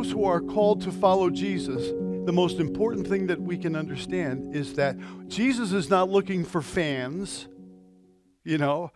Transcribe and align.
those 0.00 0.12
who 0.12 0.24
are 0.24 0.40
called 0.40 0.80
to 0.80 0.90
follow 0.90 1.28
Jesus, 1.28 1.90
the 2.24 2.32
most 2.32 2.58
important 2.58 3.06
thing 3.06 3.26
that 3.26 3.38
we 3.38 3.58
can 3.58 3.76
understand 3.76 4.56
is 4.56 4.72
that 4.72 4.96
Jesus 5.28 5.72
is 5.72 5.90
not 5.90 6.08
looking 6.08 6.42
for 6.42 6.62
fans, 6.62 7.48
you 8.42 8.56
know, 8.56 8.92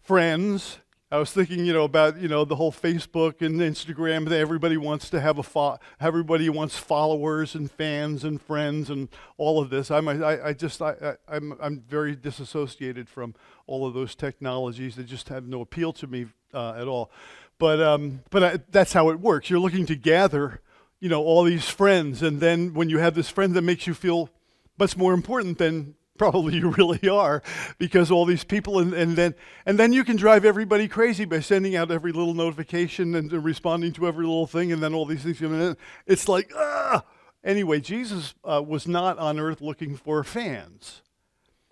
friends. 0.00 0.78
I 1.10 1.18
was 1.18 1.32
thinking, 1.32 1.64
you 1.66 1.72
know, 1.72 1.82
about 1.82 2.18
you 2.18 2.28
know 2.28 2.44
the 2.44 2.54
whole 2.54 2.70
Facebook 2.70 3.42
and 3.42 3.58
Instagram. 3.60 4.28
That 4.28 4.38
everybody 4.38 4.76
wants 4.76 5.10
to 5.10 5.20
have 5.20 5.38
a 5.38 5.42
fo- 5.42 5.78
everybody 6.00 6.48
wants 6.48 6.78
followers 6.78 7.56
and 7.56 7.68
fans 7.68 8.22
and 8.22 8.40
friends 8.40 8.90
and 8.90 9.08
all 9.36 9.60
of 9.60 9.70
this. 9.70 9.90
I'm, 9.90 10.06
I, 10.06 10.46
I 10.50 10.52
just, 10.52 10.80
I, 10.80 10.94
I, 11.02 11.36
I'm, 11.36 11.56
I'm 11.60 11.80
very 11.80 12.14
disassociated 12.14 13.08
from 13.08 13.34
all 13.66 13.88
of 13.88 13.94
those 13.94 14.14
technologies. 14.14 14.94
They 14.94 15.02
just 15.02 15.30
have 15.30 15.48
no 15.48 15.62
appeal 15.62 15.92
to 15.94 16.06
me 16.06 16.26
uh, 16.52 16.74
at 16.74 16.86
all. 16.86 17.10
But, 17.58 17.80
um, 17.80 18.22
but 18.30 18.42
I, 18.42 18.58
that's 18.70 18.92
how 18.92 19.10
it 19.10 19.20
works. 19.20 19.48
You're 19.48 19.60
looking 19.60 19.86
to 19.86 19.96
gather, 19.96 20.60
you 21.00 21.08
know, 21.08 21.22
all 21.22 21.44
these 21.44 21.68
friends, 21.68 22.22
and 22.22 22.40
then 22.40 22.74
when 22.74 22.88
you 22.88 22.98
have 22.98 23.14
this 23.14 23.28
friend 23.28 23.54
that 23.54 23.62
makes 23.62 23.86
you 23.86 23.94
feel 23.94 24.30
much 24.78 24.96
more 24.96 25.14
important 25.14 25.58
than 25.58 25.94
probably 26.18 26.54
you 26.58 26.70
really 26.70 27.08
are, 27.08 27.42
because 27.78 28.10
all 28.10 28.24
these 28.24 28.44
people, 28.44 28.78
and, 28.78 28.92
and 28.92 29.16
then 29.16 29.34
and 29.66 29.78
then 29.78 29.92
you 29.92 30.04
can 30.04 30.16
drive 30.16 30.44
everybody 30.44 30.88
crazy 30.88 31.24
by 31.24 31.40
sending 31.40 31.76
out 31.76 31.90
every 31.90 32.12
little 32.12 32.34
notification 32.34 33.14
and, 33.14 33.30
and 33.32 33.44
responding 33.44 33.92
to 33.92 34.06
every 34.06 34.24
little 34.24 34.46
thing, 34.46 34.72
and 34.72 34.82
then 34.82 34.94
all 34.94 35.06
these 35.06 35.22
things. 35.22 35.40
And 35.40 35.76
it's 36.06 36.28
like 36.28 36.52
ah. 36.56 37.04
Anyway, 37.44 37.78
Jesus 37.78 38.34
uh, 38.42 38.62
was 38.66 38.88
not 38.88 39.18
on 39.18 39.38
earth 39.38 39.60
looking 39.60 39.96
for 39.96 40.24
fans. 40.24 41.02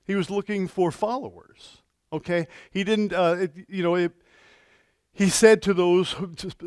He 0.04 0.14
was 0.14 0.28
looking 0.28 0.68
for 0.68 0.92
followers. 0.92 1.78
Okay, 2.12 2.46
he 2.70 2.84
didn't. 2.84 3.14
Uh, 3.14 3.36
it, 3.40 3.52
you 3.68 3.82
know, 3.82 3.94
it, 3.94 4.12
he 5.12 5.28
said 5.28 5.62
to 5.62 5.74
those, 5.74 6.14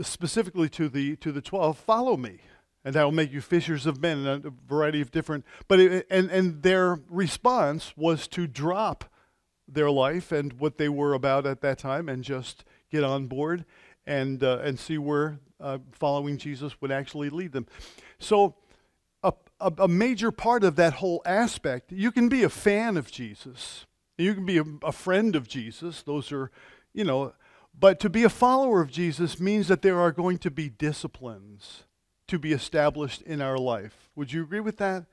specifically 0.01 0.69
to 0.69 0.87
the, 0.87 1.15
to 1.17 1.31
the 1.31 1.41
12, 1.41 1.77
follow 1.77 2.15
me, 2.15 2.39
and 2.83 2.95
I 2.95 3.03
will 3.03 3.11
make 3.11 3.31
you 3.31 3.41
fishers 3.41 3.85
of 3.85 4.01
men, 4.01 4.25
and 4.25 4.45
a 4.45 4.53
variety 4.67 5.01
of 5.01 5.11
different, 5.11 5.45
but, 5.67 5.79
it, 5.79 6.07
and, 6.09 6.29
and 6.29 6.61
their 6.61 6.99
response 7.09 7.93
was 7.97 8.27
to 8.29 8.45
drop 8.45 9.05
their 9.67 9.89
life 9.89 10.31
and 10.31 10.53
what 10.53 10.77
they 10.77 10.89
were 10.89 11.13
about 11.13 11.47
at 11.47 11.61
that 11.61 11.79
time 11.79 12.07
and 12.07 12.23
just 12.23 12.63
get 12.91 13.03
on 13.03 13.25
board 13.25 13.65
and, 14.05 14.43
uh, 14.43 14.59
and 14.63 14.79
see 14.79 14.97
where 14.97 15.39
uh, 15.59 15.79
following 15.91 16.37
Jesus 16.37 16.79
would 16.81 16.91
actually 16.91 17.29
lead 17.29 17.51
them. 17.51 17.65
So, 18.19 18.55
a, 19.23 19.33
a, 19.59 19.73
a, 19.79 19.87
major 19.87 20.31
part 20.31 20.63
of 20.63 20.75
that 20.75 20.93
whole 20.93 21.21
aspect, 21.25 21.91
you 21.91 22.11
can 22.11 22.29
be 22.29 22.43
a 22.43 22.49
fan 22.49 22.97
of 22.97 23.11
Jesus, 23.11 23.85
you 24.17 24.35
can 24.35 24.45
be 24.45 24.57
a, 24.57 24.65
a 24.83 24.91
friend 24.91 25.35
of 25.35 25.47
Jesus. 25.47 26.03
Those 26.03 26.31
are, 26.31 26.51
you 26.93 27.03
know, 27.03 27.33
but 27.79 27.99
to 27.99 28.09
be 28.09 28.23
a 28.23 28.29
follower 28.29 28.81
of 28.81 28.91
Jesus 28.91 29.39
means 29.39 29.67
that 29.67 29.81
there 29.81 29.99
are 29.99 30.11
going 30.11 30.37
to 30.39 30.51
be 30.51 30.69
disciplines 30.69 31.83
to 32.27 32.39
be 32.39 32.53
established 32.53 33.21
in 33.21 33.41
our 33.41 33.57
life. 33.57 34.09
Would 34.15 34.31
you 34.31 34.43
agree 34.43 34.59
with 34.59 34.77
that? 34.77 35.05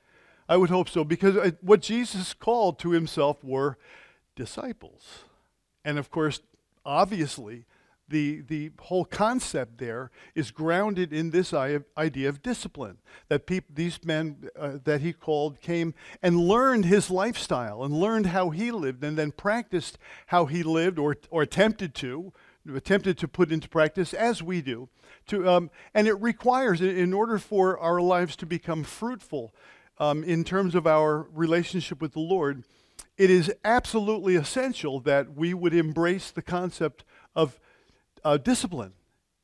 I 0.48 0.56
would 0.56 0.70
hope 0.70 0.88
so, 0.88 1.04
because 1.04 1.36
uh, 1.36 1.52
what 1.60 1.80
Jesus 1.80 2.34
called 2.34 2.78
to 2.80 2.90
himself 2.90 3.42
were 3.42 3.78
disciples. 4.36 5.24
And 5.84 5.98
of 5.98 6.10
course, 6.10 6.40
obviously, 6.84 7.64
the, 8.08 8.42
the 8.42 8.70
whole 8.80 9.04
concept 9.04 9.78
there 9.78 10.10
is 10.34 10.50
grounded 10.50 11.12
in 11.12 11.30
this 11.30 11.54
idea 11.54 12.28
of 12.28 12.42
discipline. 12.42 12.98
That 13.28 13.46
peop- 13.46 13.74
these 13.74 14.04
men 14.04 14.50
uh, 14.58 14.78
that 14.84 15.00
he 15.00 15.12
called 15.12 15.60
came 15.60 15.94
and 16.22 16.36
learned 16.36 16.84
his 16.84 17.10
lifestyle 17.10 17.82
and 17.82 17.94
learned 17.94 18.26
how 18.26 18.50
he 18.50 18.70
lived 18.70 19.02
and 19.02 19.16
then 19.16 19.32
practiced 19.32 19.98
how 20.26 20.46
he 20.46 20.62
lived 20.62 20.98
or, 20.98 21.16
or 21.30 21.42
attempted 21.42 21.94
to 21.96 22.32
attempted 22.74 23.18
to 23.18 23.28
put 23.28 23.52
into 23.52 23.68
practice 23.68 24.14
as 24.14 24.42
we 24.42 24.60
do. 24.60 24.88
To, 25.28 25.48
um, 25.48 25.70
and 25.94 26.06
it 26.06 26.14
requires, 26.14 26.80
in 26.80 27.12
order 27.12 27.38
for 27.38 27.78
our 27.78 28.00
lives 28.00 28.36
to 28.36 28.46
become 28.46 28.84
fruitful 28.84 29.54
um, 29.98 30.24
in 30.24 30.44
terms 30.44 30.74
of 30.74 30.86
our 30.86 31.28
relationship 31.32 32.00
with 32.00 32.12
the 32.12 32.20
Lord, 32.20 32.64
it 33.16 33.30
is 33.30 33.52
absolutely 33.64 34.36
essential 34.36 35.00
that 35.00 35.34
we 35.34 35.54
would 35.54 35.74
embrace 35.74 36.30
the 36.30 36.42
concept 36.42 37.04
of 37.36 37.60
uh, 38.24 38.36
discipline. 38.36 38.92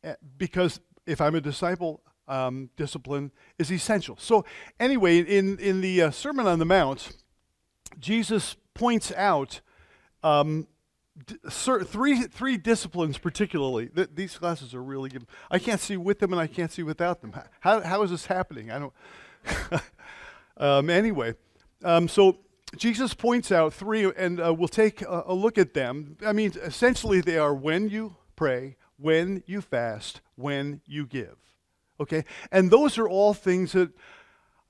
Eh, 0.03 0.15
because 0.37 0.81
if 1.07 1.21
I'm 1.21 1.35
a 1.35 1.41
disciple, 1.41 2.03
um, 2.27 2.71
discipline 2.77 3.33
is 3.59 3.73
essential. 3.73 4.17
So, 4.19 4.45
anyway, 4.79 5.19
in, 5.19 5.59
in 5.59 5.81
the 5.81 6.03
uh, 6.03 6.11
Sermon 6.11 6.47
on 6.47 6.59
the 6.59 6.65
Mount, 6.65 7.13
Jesus 7.99 8.57
points 8.75 9.13
out 9.13 9.61
um, 10.23 10.67
three 11.51 12.23
three 12.23 12.57
disciplines 12.57 13.19
particularly. 13.19 13.89
Th- 13.89 14.11
these 14.15 14.37
classes 14.37 14.75
are 14.75 14.83
really 14.83 15.11
good. 15.11 15.27
I 15.51 15.59
can't 15.59 15.81
see 15.81 15.97
with 15.97 16.19
them 16.19 16.33
and 16.33 16.41
I 16.41 16.47
can't 16.47 16.73
see 16.73 16.83
without 16.83 17.21
them. 17.21 17.35
How 17.61 17.81
how 17.81 18.03
is 18.03 18.11
this 18.11 18.27
happening? 18.27 18.71
I 18.71 18.79
don't. 18.79 18.93
um, 20.57 20.91
anyway, 20.91 21.35
um, 21.85 22.09
so 22.09 22.39
Jesus 22.77 23.15
points 23.15 23.51
out 23.51 23.73
three, 23.73 24.11
and 24.17 24.41
uh, 24.41 24.53
we'll 24.53 24.69
take 24.69 25.03
a, 25.03 25.25
a 25.27 25.35
look 25.35 25.59
at 25.59 25.75
them. 25.75 26.17
I 26.25 26.33
mean, 26.33 26.53
essentially, 26.63 27.21
they 27.21 27.39
are 27.39 27.55
when 27.55 27.89
you 27.89 28.17
pray, 28.37 28.77
when 28.97 29.43
you 29.47 29.61
fast, 29.61 30.21
when 30.37 30.81
you 30.87 31.07
give. 31.07 31.37
Okay, 32.01 32.25
and 32.53 32.71
those 32.71 32.99
are 32.99 33.09
all 33.09 33.35
things 33.35 33.73
that 33.73 33.91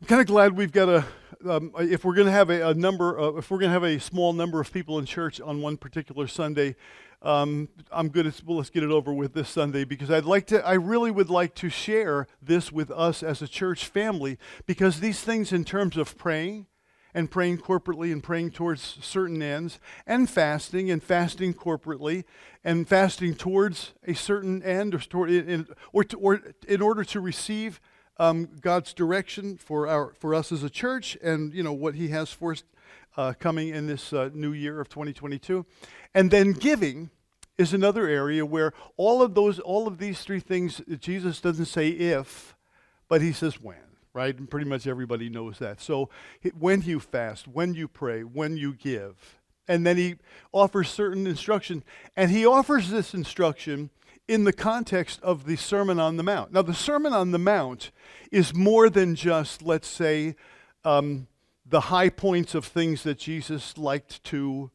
I'm 0.00 0.06
kind 0.06 0.20
of 0.20 0.28
glad 0.28 0.56
we've 0.56 0.70
got 0.70 0.88
a 0.88 1.04
um, 1.44 1.72
if 1.78 2.04
we're 2.04 2.14
going 2.14 2.26
to 2.26 2.32
have 2.32 2.50
a, 2.50 2.68
a 2.68 2.74
number, 2.74 3.18
uh, 3.18 3.32
if 3.32 3.50
we're 3.50 3.58
going 3.58 3.70
to 3.70 3.72
have 3.72 3.82
a 3.82 3.98
small 3.98 4.32
number 4.32 4.60
of 4.60 4.72
people 4.72 4.98
in 4.98 5.06
church 5.06 5.40
on 5.40 5.60
one 5.60 5.76
particular 5.76 6.28
Sunday, 6.28 6.76
um, 7.22 7.68
I'm 7.90 8.08
good 8.08 8.26
at, 8.26 8.40
well, 8.44 8.58
let's 8.58 8.70
get 8.70 8.84
it 8.84 8.90
over 8.90 9.12
with 9.12 9.34
this 9.34 9.48
Sunday 9.48 9.84
because 9.84 10.10
I'd 10.10 10.24
like 10.24 10.46
to, 10.48 10.64
I 10.64 10.74
really 10.74 11.10
would 11.10 11.30
like 11.30 11.54
to 11.56 11.68
share 11.68 12.28
this 12.40 12.70
with 12.70 12.90
us 12.92 13.24
as 13.24 13.42
a 13.42 13.48
church 13.48 13.86
family 13.86 14.38
because 14.66 15.00
these 15.00 15.20
things 15.20 15.52
in 15.52 15.64
terms 15.64 15.96
of 15.96 16.16
praying 16.16 16.66
and 17.14 17.30
praying 17.30 17.58
corporately 17.58 18.12
and 18.12 18.22
praying 18.22 18.52
towards 18.52 18.98
certain 19.00 19.42
ends 19.42 19.80
and 20.06 20.30
fasting 20.30 20.90
and 20.90 21.02
fasting 21.02 21.54
corporately 21.54 22.24
and 22.64 22.88
fasting 22.88 23.34
towards 23.34 23.94
a 24.06 24.14
certain 24.14 24.62
end 24.62 24.94
or, 24.94 24.98
toward, 24.98 25.30
in, 25.30 25.66
or, 25.92 26.04
to, 26.04 26.16
or 26.18 26.40
in 26.68 26.82
order 26.82 27.02
to 27.04 27.20
receive 27.20 27.80
um, 28.18 28.48
God's 28.60 28.92
direction 28.92 29.56
for 29.56 29.86
our 29.86 30.12
for 30.18 30.34
us 30.34 30.52
as 30.52 30.62
a 30.62 30.70
church, 30.70 31.16
and 31.22 31.52
you 31.54 31.62
know 31.62 31.72
what 31.72 31.94
He 31.94 32.08
has 32.08 32.30
for 32.32 32.52
us 32.52 32.64
uh, 33.16 33.32
coming 33.38 33.68
in 33.68 33.86
this 33.86 34.12
uh, 34.12 34.30
new 34.32 34.52
year 34.52 34.80
of 34.80 34.88
2022, 34.88 35.64
and 36.14 36.30
then 36.30 36.52
giving 36.52 37.10
is 37.56 37.72
another 37.72 38.06
area 38.06 38.46
where 38.46 38.72
all 38.96 39.22
of 39.22 39.34
those 39.34 39.58
all 39.58 39.86
of 39.86 39.98
these 39.98 40.20
three 40.20 40.40
things 40.40 40.80
Jesus 41.00 41.40
doesn't 41.40 41.66
say 41.66 41.88
if, 41.88 42.56
but 43.08 43.20
He 43.22 43.32
says 43.32 43.60
when. 43.60 43.76
Right, 44.14 44.36
and 44.36 44.50
pretty 44.50 44.68
much 44.68 44.88
everybody 44.88 45.28
knows 45.28 45.58
that. 45.58 45.80
So 45.80 46.08
when 46.58 46.82
you 46.82 46.98
fast, 46.98 47.46
when 47.46 47.74
you 47.74 47.86
pray, 47.86 48.22
when 48.22 48.56
you 48.56 48.74
give, 48.74 49.38
and 49.68 49.86
then 49.86 49.96
he 49.96 50.16
offers 50.50 50.88
certain 50.88 51.26
instruction, 51.26 51.84
and 52.16 52.30
he 52.30 52.44
offers 52.44 52.88
this 52.90 53.14
instruction 53.14 53.90
in 54.28 54.44
the 54.44 54.52
context 54.52 55.20
of 55.22 55.46
the 55.46 55.56
Sermon 55.56 55.98
on 55.98 56.18
the 56.18 56.22
Mount. 56.22 56.52
Now, 56.52 56.62
the 56.62 56.74
Sermon 56.74 57.14
on 57.14 57.32
the 57.32 57.38
Mount 57.38 57.90
is 58.30 58.54
more 58.54 58.90
than 58.90 59.14
just, 59.14 59.62
let's 59.62 59.88
say, 59.88 60.36
um, 60.84 61.26
the 61.66 61.80
high 61.80 62.10
points 62.10 62.54
of 62.54 62.64
things 62.64 63.02
that 63.02 63.18
Jesus 63.18 63.76
liked 63.76 64.22
to 64.24 64.70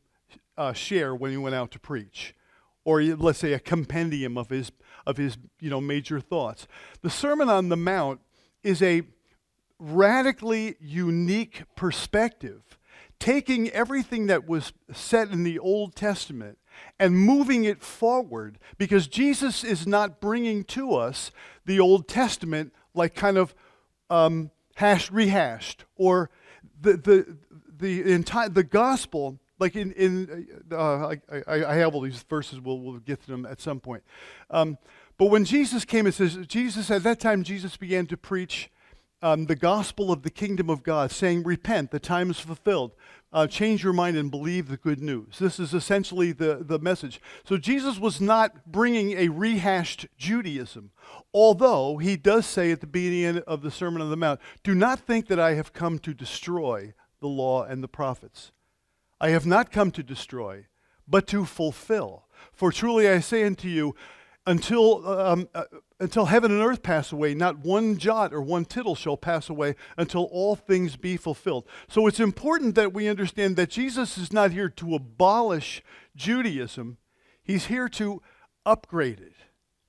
uh, 0.57 0.73
share 0.73 1.15
when 1.15 1.31
he 1.31 1.37
went 1.37 1.55
out 1.55 1.71
to 1.71 1.79
preach, 1.79 2.35
or 2.83 3.01
let's 3.01 3.39
say 3.39 3.53
a 3.53 3.59
compendium 3.59 4.37
of 4.37 4.49
his 4.49 4.71
of 5.05 5.17
his 5.17 5.37
you 5.59 5.69
know 5.69 5.81
major 5.81 6.19
thoughts. 6.19 6.67
The 7.01 7.09
Sermon 7.09 7.49
on 7.49 7.69
the 7.69 7.77
Mount 7.77 8.19
is 8.63 8.81
a 8.81 9.03
radically 9.79 10.75
unique 10.79 11.63
perspective, 11.75 12.77
taking 13.19 13.69
everything 13.69 14.27
that 14.27 14.47
was 14.47 14.71
said 14.91 15.31
in 15.31 15.43
the 15.43 15.57
Old 15.57 15.95
Testament 15.95 16.57
and 16.99 17.17
moving 17.17 17.63
it 17.63 17.81
forward 17.81 18.59
because 18.77 19.07
Jesus 19.07 19.63
is 19.63 19.87
not 19.87 20.19
bringing 20.19 20.63
to 20.65 20.93
us 20.93 21.31
the 21.65 21.79
Old 21.79 22.07
Testament 22.07 22.73
like 22.93 23.15
kind 23.15 23.37
of 23.37 23.55
um, 24.09 24.51
hashed, 24.75 25.11
rehashed, 25.11 25.85
or 25.95 26.29
the, 26.79 26.93
the, 26.97 27.37
the 27.77 28.11
entire, 28.11 28.49
the 28.49 28.63
gospel, 28.63 29.39
like 29.59 29.75
in, 29.75 29.91
in 29.93 30.47
uh, 30.71 31.07
I, 31.07 31.19
I, 31.47 31.75
have 31.75 31.95
all 31.95 32.01
these 32.01 32.21
verses, 32.23 32.59
we'll, 32.59 32.79
we'll 32.79 32.99
get 32.99 33.21
to 33.21 33.27
them 33.27 33.45
at 33.45 33.61
some 33.61 33.79
point. 33.79 34.03
Um, 34.49 34.77
but 35.17 35.27
when 35.27 35.45
Jesus 35.45 35.85
came, 35.85 36.07
it 36.07 36.13
says, 36.13 36.37
Jesus, 36.47 36.91
at 36.91 37.03
that 37.03 37.19
time, 37.19 37.43
Jesus 37.43 37.77
began 37.77 38.05
to 38.07 38.17
preach 38.17 38.69
um, 39.21 39.45
the 39.45 39.55
gospel 39.55 40.11
of 40.11 40.23
the 40.23 40.29
kingdom 40.29 40.69
of 40.69 40.83
God, 40.83 41.11
saying, 41.11 41.43
Repent, 41.43 41.91
the 41.91 41.99
time 41.99 42.29
is 42.29 42.39
fulfilled 42.39 42.91
uh, 43.33 43.47
change 43.47 43.83
your 43.83 43.93
mind 43.93 44.15
and 44.15 44.29
believe 44.29 44.67
the 44.67 44.77
good 44.77 45.01
news. 45.01 45.39
This 45.39 45.59
is 45.59 45.73
essentially 45.73 46.31
the, 46.31 46.59
the 46.61 46.79
message. 46.79 47.19
So 47.43 47.57
Jesus 47.57 47.99
was 47.99 48.21
not 48.21 48.71
bringing 48.71 49.13
a 49.13 49.29
rehashed 49.29 50.05
Judaism, 50.17 50.91
although 51.33 51.97
he 51.97 52.15
does 52.15 52.45
say 52.45 52.71
at 52.71 52.79
the 52.79 52.87
beginning 52.87 53.41
of 53.47 53.61
the 53.61 53.71
Sermon 53.71 54.01
on 54.01 54.09
the 54.09 54.17
Mount, 54.17 54.39
Do 54.63 54.75
not 54.75 54.99
think 54.99 55.27
that 55.27 55.39
I 55.39 55.55
have 55.55 55.73
come 55.73 55.99
to 55.99 56.13
destroy 56.13 56.93
the 57.19 57.27
law 57.27 57.63
and 57.63 57.83
the 57.83 57.87
prophets. 57.87 58.51
I 59.19 59.29
have 59.29 59.45
not 59.45 59.71
come 59.71 59.91
to 59.91 60.03
destroy, 60.03 60.67
but 61.07 61.25
to 61.27 61.45
fulfill. 61.45 62.25
For 62.51 62.71
truly 62.71 63.09
I 63.09 63.19
say 63.19 63.43
unto 63.43 63.67
you, 63.67 63.95
until 64.45 65.07
um, 65.07 65.49
uh, 65.55 65.63
until 66.03 66.25
heaven 66.25 66.51
and 66.51 66.61
earth 66.61 66.83
pass 66.83 67.11
away, 67.11 67.33
not 67.33 67.59
one 67.59 67.97
jot 67.97 68.33
or 68.33 68.41
one 68.41 68.65
tittle 68.65 68.93
shall 68.93 69.15
pass 69.15 69.49
away 69.49 69.75
until 69.97 70.25
all 70.25 70.55
things 70.55 70.97
be 70.97 71.15
fulfilled. 71.15 71.65
So 71.87 72.07
it's 72.07 72.19
important 72.19 72.75
that 72.75 72.93
we 72.93 73.07
understand 73.07 73.55
that 73.55 73.69
Jesus 73.69 74.17
is 74.17 74.33
not 74.33 74.51
here 74.51 74.69
to 74.69 74.95
abolish 74.95 75.81
Judaism, 76.15 76.97
he's 77.41 77.67
here 77.67 77.87
to 77.89 78.21
upgrade 78.65 79.21
it. 79.21 79.33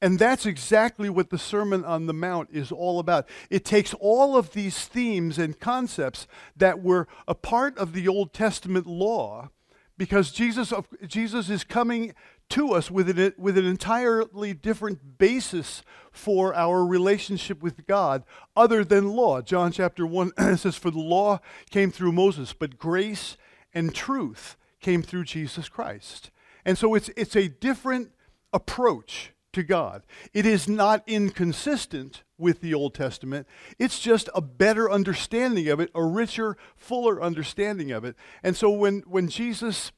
And 0.00 0.18
that's 0.18 0.46
exactly 0.46 1.08
what 1.08 1.30
the 1.30 1.38
Sermon 1.38 1.84
on 1.84 2.06
the 2.06 2.12
Mount 2.12 2.50
is 2.52 2.70
all 2.70 2.98
about. 2.98 3.26
It 3.50 3.64
takes 3.64 3.94
all 3.94 4.36
of 4.36 4.52
these 4.52 4.84
themes 4.86 5.38
and 5.38 5.58
concepts 5.58 6.26
that 6.56 6.82
were 6.82 7.08
a 7.26 7.34
part 7.34 7.76
of 7.78 7.92
the 7.92 8.06
Old 8.06 8.32
Testament 8.32 8.86
law 8.86 9.48
because 9.96 10.30
Jesus, 10.30 10.72
Jesus 11.06 11.48
is 11.48 11.64
coming 11.64 12.14
to 12.50 12.72
us 12.72 12.90
with 12.90 13.08
an, 13.18 13.32
with 13.38 13.58
an 13.58 13.66
entirely 13.66 14.52
different 14.52 15.18
basis 15.18 15.82
for 16.12 16.54
our 16.54 16.84
relationship 16.84 17.62
with 17.62 17.86
God 17.86 18.24
other 18.56 18.84
than 18.84 19.10
law. 19.10 19.42
John 19.42 19.72
chapter 19.72 20.06
1 20.06 20.32
says, 20.56 20.76
For 20.76 20.90
the 20.90 20.98
law 20.98 21.40
came 21.70 21.90
through 21.90 22.12
Moses, 22.12 22.52
but 22.52 22.78
grace 22.78 23.36
and 23.72 23.94
truth 23.94 24.56
came 24.80 25.02
through 25.02 25.24
Jesus 25.24 25.68
Christ. 25.68 26.30
And 26.64 26.78
so 26.78 26.94
it's, 26.94 27.10
it's 27.16 27.36
a 27.36 27.48
different 27.48 28.12
approach 28.52 29.32
to 29.52 29.62
God. 29.62 30.02
It 30.32 30.46
is 30.46 30.68
not 30.68 31.02
inconsistent 31.06 32.22
with 32.36 32.60
the 32.60 32.74
Old 32.74 32.94
Testament, 32.94 33.46
it's 33.78 34.00
just 34.00 34.28
a 34.34 34.40
better 34.40 34.90
understanding 34.90 35.68
of 35.68 35.78
it, 35.78 35.90
a 35.94 36.04
richer, 36.04 36.56
fuller 36.76 37.22
understanding 37.22 37.92
of 37.92 38.04
it. 38.04 38.16
And 38.42 38.56
so 38.56 38.70
when, 38.70 39.04
when 39.06 39.28
Jesus 39.28 39.92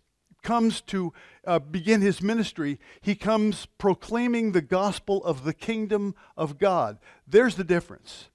comes 0.46 0.81
to 0.81 1.12
uh, 1.44 1.58
begin 1.58 2.00
his 2.00 2.22
ministry, 2.22 2.78
he 3.00 3.16
comes 3.16 3.66
proclaiming 3.78 4.52
the 4.52 4.62
gospel 4.62 5.25
of 5.25 5.43
the 5.43 5.52
kingdom 5.52 6.14
of 6.37 6.56
God. 6.56 6.98
There's 7.26 7.56
the 7.56 7.64
difference. 7.64 8.28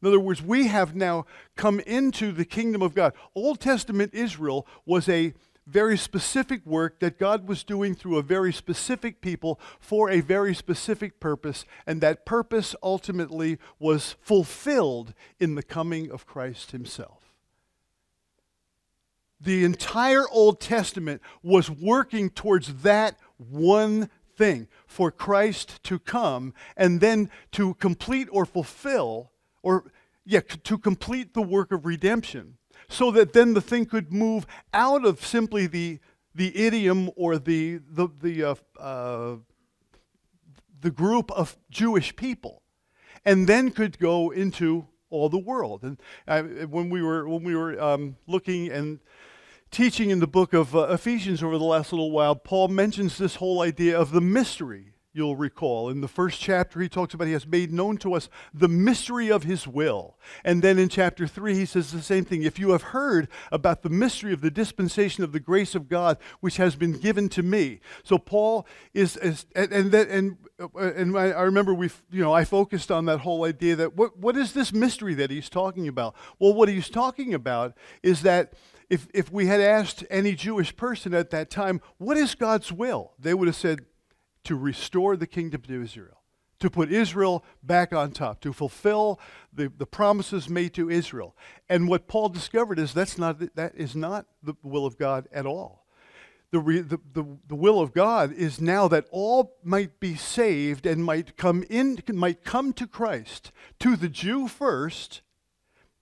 In 0.00 0.08
other 0.08 0.18
words, 0.18 0.40
we 0.40 0.68
have 0.68 0.94
now 0.94 1.26
come 1.56 1.80
into 1.80 2.32
the 2.32 2.46
kingdom 2.46 2.80
of 2.80 2.94
God. 2.94 3.12
Old 3.34 3.60
Testament 3.60 4.14
Israel 4.14 4.66
was 4.86 5.10
a 5.10 5.34
very 5.66 5.98
specific 5.98 6.64
work 6.64 7.00
that 7.00 7.18
God 7.18 7.46
was 7.46 7.64
doing 7.64 7.94
through 7.94 8.16
a 8.16 8.22
very 8.22 8.54
specific 8.54 9.20
people 9.20 9.60
for 9.78 10.08
a 10.08 10.20
very 10.20 10.54
specific 10.54 11.20
purpose, 11.20 11.66
and 11.86 12.00
that 12.00 12.24
purpose 12.24 12.74
ultimately 12.82 13.58
was 13.78 14.16
fulfilled 14.22 15.12
in 15.38 15.54
the 15.54 15.62
coming 15.62 16.10
of 16.10 16.26
Christ 16.26 16.70
Himself. 16.70 17.17
The 19.40 19.64
entire 19.64 20.28
Old 20.28 20.60
Testament 20.60 21.22
was 21.42 21.70
working 21.70 22.30
towards 22.30 22.82
that 22.82 23.16
one 23.36 24.10
thing 24.36 24.68
for 24.86 25.10
Christ 25.10 25.82
to 25.84 25.98
come 25.98 26.54
and 26.76 27.00
then 27.00 27.30
to 27.52 27.74
complete 27.74 28.28
or 28.30 28.44
fulfill, 28.44 29.32
or, 29.62 29.92
yeah, 30.24 30.40
to 30.40 30.78
complete 30.78 31.34
the 31.34 31.42
work 31.42 31.72
of 31.72 31.86
redemption 31.86 32.58
so 32.88 33.10
that 33.10 33.32
then 33.32 33.54
the 33.54 33.60
thing 33.60 33.86
could 33.86 34.12
move 34.12 34.46
out 34.72 35.04
of 35.04 35.24
simply 35.24 35.66
the, 35.66 35.98
the 36.34 36.56
idiom 36.56 37.10
or 37.16 37.38
the, 37.38 37.80
the, 37.90 38.08
the, 38.20 38.44
uh, 38.44 38.54
uh, 38.80 39.36
the 40.80 40.90
group 40.90 41.30
of 41.32 41.56
Jewish 41.70 42.16
people 42.16 42.62
and 43.24 43.46
then 43.46 43.70
could 43.70 43.98
go 43.98 44.30
into 44.30 44.86
all 45.10 45.28
the 45.28 45.38
world. 45.38 45.82
And 45.82 46.00
uh, 46.26 46.42
when 46.66 46.90
we 46.90 47.02
were, 47.02 47.28
when 47.28 47.42
we 47.42 47.54
were 47.54 47.80
um, 47.80 48.16
looking 48.26 48.70
and 48.70 49.00
teaching 49.70 50.10
in 50.10 50.20
the 50.20 50.26
book 50.26 50.52
of 50.52 50.74
uh, 50.74 50.88
Ephesians 50.90 51.42
over 51.42 51.58
the 51.58 51.64
last 51.64 51.92
little 51.92 52.10
while, 52.10 52.34
Paul 52.34 52.68
mentions 52.68 53.18
this 53.18 53.36
whole 53.36 53.60
idea 53.60 53.98
of 53.98 54.10
the 54.10 54.20
mystery 54.20 54.94
you'll 55.18 55.36
recall. 55.36 55.90
In 55.90 56.00
the 56.00 56.08
first 56.08 56.40
chapter, 56.40 56.80
he 56.80 56.88
talks 56.88 57.12
about 57.12 57.26
he 57.26 57.32
has 57.34 57.46
made 57.46 57.72
known 57.72 57.98
to 57.98 58.14
us 58.14 58.30
the 58.54 58.68
mystery 58.68 59.30
of 59.30 59.42
his 59.42 59.66
will. 59.66 60.16
And 60.44 60.62
then 60.62 60.78
in 60.78 60.88
chapter 60.88 61.26
3, 61.26 61.54
he 61.54 61.66
says 61.66 61.92
the 61.92 62.00
same 62.00 62.24
thing. 62.24 62.44
If 62.44 62.58
you 62.58 62.70
have 62.70 62.82
heard 62.82 63.28
about 63.50 63.82
the 63.82 63.90
mystery 63.90 64.32
of 64.32 64.40
the 64.40 64.50
dispensation 64.50 65.24
of 65.24 65.32
the 65.32 65.40
grace 65.40 65.74
of 65.74 65.88
God, 65.88 66.16
which 66.40 66.56
has 66.56 66.76
been 66.76 66.92
given 66.92 67.28
to 67.30 67.42
me. 67.42 67.80
So 68.04 68.16
Paul 68.16 68.66
is, 68.94 69.16
is 69.18 69.44
and, 69.54 69.72
and, 69.72 69.92
that, 69.92 70.08
and, 70.08 70.38
uh, 70.60 70.68
and 70.78 71.18
I, 71.18 71.32
I 71.32 71.42
remember 71.42 71.74
we, 71.74 71.90
you 72.10 72.22
know, 72.22 72.32
I 72.32 72.44
focused 72.44 72.90
on 72.90 73.04
that 73.06 73.18
whole 73.18 73.44
idea 73.44 73.76
that 73.76 73.96
what, 73.96 74.16
what 74.16 74.36
is 74.36 74.52
this 74.52 74.72
mystery 74.72 75.14
that 75.14 75.30
he's 75.30 75.50
talking 75.50 75.88
about? 75.88 76.14
Well, 76.38 76.54
what 76.54 76.68
he's 76.68 76.88
talking 76.88 77.34
about 77.34 77.76
is 78.02 78.22
that 78.22 78.54
if, 78.90 79.06
if 79.12 79.30
we 79.30 79.46
had 79.46 79.60
asked 79.60 80.04
any 80.08 80.34
Jewish 80.34 80.74
person 80.74 81.12
at 81.12 81.30
that 81.30 81.50
time, 81.50 81.80
what 81.98 82.16
is 82.16 82.34
God's 82.34 82.72
will? 82.72 83.12
They 83.18 83.34
would 83.34 83.48
have 83.48 83.56
said, 83.56 83.80
to 84.48 84.56
restore 84.56 85.14
the 85.14 85.26
kingdom 85.26 85.60
to 85.60 85.82
Israel, 85.82 86.22
to 86.58 86.70
put 86.70 86.90
Israel 86.90 87.44
back 87.62 87.92
on 87.92 88.10
top, 88.10 88.40
to 88.40 88.50
fulfill 88.50 89.20
the, 89.52 89.70
the 89.76 89.84
promises 89.84 90.48
made 90.48 90.72
to 90.72 90.88
Israel. 90.88 91.36
And 91.68 91.86
what 91.86 92.08
Paul 92.08 92.30
discovered 92.30 92.78
is 92.78 92.94
that's 92.94 93.18
not, 93.18 93.54
that 93.56 93.74
is 93.74 93.94
not 93.94 94.24
the 94.42 94.54
will 94.62 94.86
of 94.86 94.96
God 94.96 95.28
at 95.32 95.44
all. 95.44 95.84
The, 96.50 96.60
re, 96.60 96.80
the, 96.80 96.98
the, 97.12 97.26
the 97.46 97.54
will 97.54 97.78
of 97.78 97.92
God 97.92 98.32
is 98.32 98.58
now 98.58 98.88
that 98.88 99.04
all 99.10 99.58
might 99.62 100.00
be 100.00 100.14
saved 100.14 100.86
and 100.86 101.04
might 101.04 101.36
come 101.36 101.62
in 101.68 101.98
might 102.14 102.42
come 102.42 102.72
to 102.72 102.86
Christ, 102.86 103.52
to 103.80 103.96
the 103.96 104.08
Jew 104.08 104.48
first, 104.48 105.20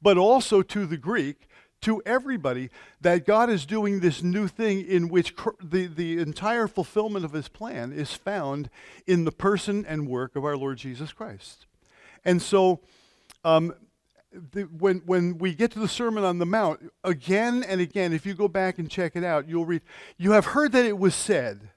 but 0.00 0.16
also 0.16 0.62
to 0.62 0.87
the 0.87 0.96
Greek, 0.96 1.48
to 1.86 2.02
everybody 2.04 2.68
that 3.00 3.24
God 3.24 3.48
is 3.48 3.64
doing 3.64 4.00
this 4.00 4.20
new 4.20 4.48
thing 4.48 4.84
in 4.84 5.08
which 5.08 5.36
the, 5.62 5.86
the 5.86 6.18
entire 6.18 6.66
fulfillment 6.66 7.24
of 7.24 7.32
his 7.32 7.46
plan 7.46 7.92
is 7.92 8.12
found 8.12 8.70
in 9.06 9.24
the 9.24 9.30
person 9.30 9.86
and 9.86 10.08
work 10.08 10.34
of 10.34 10.44
our 10.44 10.56
Lord 10.56 10.78
Jesus 10.78 11.12
Christ. 11.12 11.66
And 12.24 12.42
so, 12.42 12.80
um, 13.44 13.72
the, 14.32 14.62
when, 14.62 15.02
when 15.06 15.38
we 15.38 15.54
get 15.54 15.70
to 15.72 15.78
the 15.78 15.86
Sermon 15.86 16.24
on 16.24 16.40
the 16.40 16.44
Mount, 16.44 16.90
again 17.04 17.62
and 17.62 17.80
again, 17.80 18.12
if 18.12 18.26
you 18.26 18.34
go 18.34 18.48
back 18.48 18.80
and 18.80 18.90
check 18.90 19.14
it 19.14 19.22
out, 19.22 19.48
you'll 19.48 19.64
read, 19.64 19.82
You 20.18 20.32
have 20.32 20.46
heard 20.46 20.72
that 20.72 20.86
it 20.86 20.98
was 20.98 21.14
said 21.14 21.70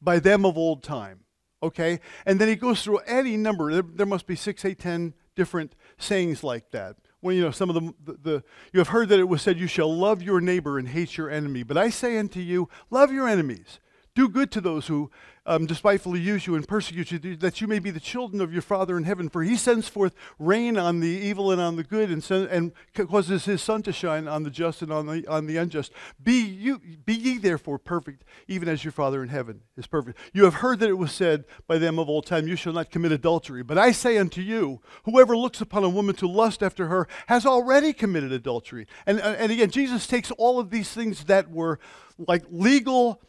by 0.00 0.18
them 0.18 0.46
of 0.46 0.56
old 0.56 0.82
time. 0.82 1.24
Okay? 1.62 2.00
And 2.24 2.40
then 2.40 2.48
he 2.48 2.56
goes 2.56 2.82
through 2.82 3.00
any 3.00 3.36
number, 3.36 3.70
there, 3.70 3.82
there 3.82 4.06
must 4.06 4.26
be 4.26 4.34
six, 4.34 4.64
eight, 4.64 4.78
ten 4.78 5.12
different 5.36 5.74
sayings 5.98 6.42
like 6.42 6.70
that 6.70 6.96
when 7.22 7.36
you 7.36 7.42
know 7.42 7.50
some 7.50 7.70
of 7.70 7.74
the, 7.74 7.94
the, 8.04 8.18
the, 8.22 8.44
you 8.72 8.80
have 8.80 8.88
heard 8.88 9.08
that 9.08 9.18
it 9.18 9.28
was 9.28 9.40
said 9.40 9.58
you 9.58 9.66
shall 9.66 9.94
love 9.94 10.22
your 10.22 10.40
neighbor 10.40 10.78
and 10.78 10.88
hate 10.88 11.16
your 11.16 11.30
enemy. 11.30 11.62
But 11.62 11.78
i 11.78 11.88
say 11.88 12.18
unto 12.18 12.40
you 12.40 12.68
love 12.90 13.10
your 13.10 13.26
enemies 13.26 13.80
do 14.14 14.28
good 14.28 14.50
to 14.52 14.60
those 14.60 14.86
who 14.86 15.10
um, 15.44 15.66
despitefully 15.66 16.20
use 16.20 16.46
you 16.46 16.54
and 16.54 16.68
persecute 16.68 17.10
you, 17.10 17.36
that 17.36 17.60
you 17.60 17.66
may 17.66 17.78
be 17.78 17.90
the 17.90 17.98
children 17.98 18.40
of 18.40 18.52
your 18.52 18.62
Father 18.62 18.96
in 18.96 19.04
heaven. 19.04 19.28
For 19.28 19.42
he 19.42 19.56
sends 19.56 19.88
forth 19.88 20.14
rain 20.38 20.76
on 20.76 21.00
the 21.00 21.08
evil 21.08 21.50
and 21.50 21.60
on 21.60 21.76
the 21.76 21.82
good, 21.82 22.10
and, 22.10 22.30
and 22.30 22.72
causes 22.94 23.46
his 23.46 23.60
sun 23.60 23.82
to 23.82 23.92
shine 23.92 24.28
on 24.28 24.44
the 24.44 24.50
just 24.50 24.82
and 24.82 24.92
on 24.92 25.06
the, 25.06 25.26
on 25.26 25.46
the 25.46 25.56
unjust. 25.56 25.92
Be, 26.22 26.40
you, 26.42 26.80
be 27.04 27.14
ye 27.14 27.38
therefore 27.38 27.78
perfect, 27.78 28.24
even 28.46 28.68
as 28.68 28.84
your 28.84 28.92
Father 28.92 29.22
in 29.22 29.30
heaven 29.30 29.62
is 29.76 29.86
perfect. 29.86 30.18
You 30.32 30.44
have 30.44 30.54
heard 30.54 30.78
that 30.80 30.90
it 30.90 30.98
was 30.98 31.12
said 31.12 31.44
by 31.66 31.78
them 31.78 31.98
of 31.98 32.08
old 32.08 32.26
time, 32.26 32.46
You 32.46 32.56
shall 32.56 32.72
not 32.72 32.90
commit 32.90 33.12
adultery. 33.12 33.62
But 33.62 33.78
I 33.78 33.92
say 33.92 34.18
unto 34.18 34.40
you, 34.40 34.80
whoever 35.04 35.36
looks 35.36 35.60
upon 35.60 35.82
a 35.82 35.88
woman 35.88 36.14
to 36.16 36.28
lust 36.28 36.62
after 36.62 36.86
her 36.86 37.08
has 37.26 37.44
already 37.44 37.92
committed 37.92 38.30
adultery. 38.30 38.86
And, 39.06 39.18
and 39.20 39.50
again, 39.50 39.70
Jesus 39.70 40.06
takes 40.06 40.30
all 40.32 40.60
of 40.60 40.70
these 40.70 40.90
things 40.90 41.24
that 41.24 41.50
were 41.50 41.80
like 42.16 42.44
legal. 42.48 43.20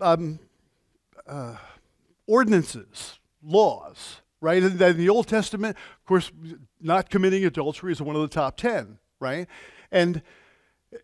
Um, 0.00 0.38
uh, 1.26 1.56
ordinances, 2.26 3.18
laws, 3.42 4.20
right? 4.40 4.62
And 4.62 4.80
in 4.80 4.96
the 4.96 5.08
Old 5.08 5.26
Testament, 5.26 5.76
of 5.76 6.04
course, 6.04 6.30
not 6.80 7.10
committing 7.10 7.44
adultery 7.44 7.92
is 7.92 8.02
one 8.02 8.16
of 8.16 8.22
the 8.22 8.28
top 8.28 8.56
10, 8.56 8.98
right? 9.20 9.46
And, 9.90 10.22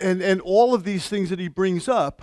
and, 0.01 0.23
and 0.23 0.41
all 0.41 0.75
of 0.75 0.85
these 0.85 1.09
things 1.09 1.31
that 1.31 1.39
he 1.39 1.49
brings 1.49 1.89
up, 1.89 2.23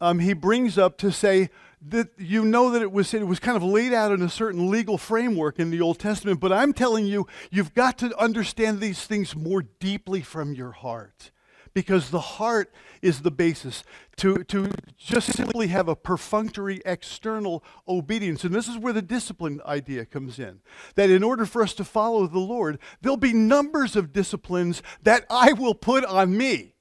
um, 0.00 0.18
he 0.18 0.32
brings 0.32 0.76
up 0.78 0.98
to 0.98 1.12
say 1.12 1.50
that 1.86 2.08
you 2.16 2.44
know 2.44 2.70
that 2.70 2.80
it 2.80 2.90
was, 2.90 3.12
it 3.12 3.26
was 3.26 3.38
kind 3.38 3.56
of 3.56 3.62
laid 3.62 3.92
out 3.92 4.10
in 4.10 4.22
a 4.22 4.28
certain 4.28 4.70
legal 4.70 4.96
framework 4.96 5.58
in 5.58 5.70
the 5.70 5.80
Old 5.80 5.98
Testament, 5.98 6.40
but 6.40 6.52
I'm 6.52 6.72
telling 6.72 7.04
you, 7.06 7.26
you've 7.50 7.74
got 7.74 7.98
to 7.98 8.16
understand 8.18 8.80
these 8.80 9.04
things 9.04 9.36
more 9.36 9.62
deeply 9.62 10.22
from 10.22 10.54
your 10.54 10.72
heart 10.72 11.30
because 11.74 12.10
the 12.10 12.20
heart 12.20 12.72
is 13.02 13.22
the 13.22 13.30
basis. 13.30 13.84
To, 14.18 14.44
to 14.44 14.70
just 14.96 15.32
simply 15.32 15.66
have 15.66 15.88
a 15.88 15.96
perfunctory 15.96 16.80
external 16.86 17.64
obedience. 17.86 18.44
And 18.44 18.54
this 18.54 18.68
is 18.68 18.78
where 18.78 18.92
the 18.92 19.02
discipline 19.02 19.60
idea 19.66 20.06
comes 20.06 20.38
in. 20.38 20.60
That 20.94 21.10
in 21.10 21.24
order 21.24 21.44
for 21.44 21.62
us 21.62 21.74
to 21.74 21.84
follow 21.84 22.26
the 22.26 22.38
Lord, 22.38 22.78
there'll 23.02 23.16
be 23.16 23.32
numbers 23.32 23.96
of 23.96 24.12
disciplines 24.12 24.82
that 25.02 25.26
I 25.28 25.52
will 25.52 25.74
put 25.74 26.04
on 26.04 26.36
me. 26.36 26.74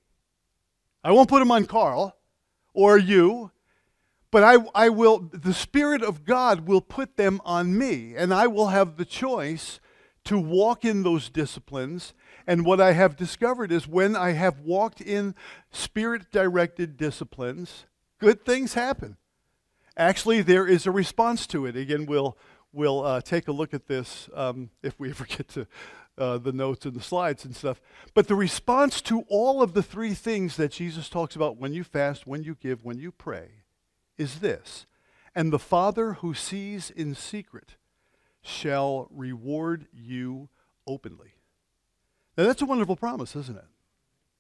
I 1.04 1.12
won't 1.12 1.30
put 1.30 1.40
them 1.40 1.52
on 1.52 1.66
Carl 1.66 2.16
or 2.74 2.98
you, 2.98 3.52
but 4.32 4.44
I, 4.44 4.58
I 4.74 4.90
will, 4.90 5.30
the 5.32 5.54
Spirit 5.54 6.02
of 6.02 6.24
God 6.24 6.68
will 6.68 6.82
put 6.82 7.18
them 7.18 7.42
on 7.46 7.78
me, 7.78 8.16
and 8.16 8.34
I 8.34 8.48
will 8.48 8.70
have 8.70 8.98
the 8.98 9.06
choice 9.06 9.80
to 10.26 10.40
walk 10.40 10.86
in 10.86 11.04
those 11.04 11.30
disciplines 11.30 12.14
and 12.46 12.66
what 12.66 12.82
I 12.82 12.94
have 12.94 13.16
discovered 13.16 13.72
is 13.72 13.88
when 13.88 14.16
I 14.16 14.32
have 14.32 14.60
walked 14.60 15.02
in 15.02 15.36
spirit 15.72 16.32
directed 16.32 16.98
disciplines, 16.98 17.86
good 18.20 18.46
things 18.46 18.74
happen. 18.74 19.18
Actually, 19.96 20.42
there 20.42 20.68
is 20.68 20.86
a 20.86 20.92
response 20.92 21.46
to 21.48 21.66
it. 21.66 21.76
Again, 21.76 22.06
we'll, 22.06 22.38
we'll 22.72 23.04
uh, 23.04 23.22
take 23.22 23.48
a 23.48 23.52
look 23.52 23.74
at 23.74 23.88
this 23.88 24.30
um, 24.34 24.70
if 24.82 25.00
we 25.00 25.10
ever 25.10 25.26
get 25.28 25.48
to 25.50 25.68
uh, 26.18 26.38
the 26.38 26.52
notes 26.52 26.86
and 26.86 26.96
the 26.96 27.02
slides 27.02 27.46
and 27.46 27.56
stuff. 27.56 27.82
But 28.14 28.28
the 28.28 28.36
response 28.36 29.02
to 29.04 29.24
all 29.30 29.62
of 29.62 29.74
the 29.74 29.84
three 29.84 30.14
things 30.14 30.58
that 30.58 30.72
Jesus 30.72 31.10
talks 31.10 31.36
about 31.36 31.58
when 31.58 31.74
you 31.74 31.84
fast, 31.84 32.28
when 32.28 32.44
you 32.44 32.56
give, 32.56 32.84
when 32.84 33.00
you 33.00 33.12
pray 33.12 33.64
is 34.18 34.40
this 34.40 34.86
And 35.34 35.52
the 35.52 35.60
Father 35.60 36.14
who 36.14 36.34
sees 36.34 36.90
in 36.90 37.16
secret 37.16 37.76
shall 38.42 39.08
reward 39.12 39.88
you 39.92 40.50
openly. 40.86 41.36
Now, 42.38 42.46
that's 42.46 42.62
a 42.62 42.66
wonderful 42.66 42.96
promise, 42.96 43.36
isn't 43.36 43.58
it? 43.58 43.66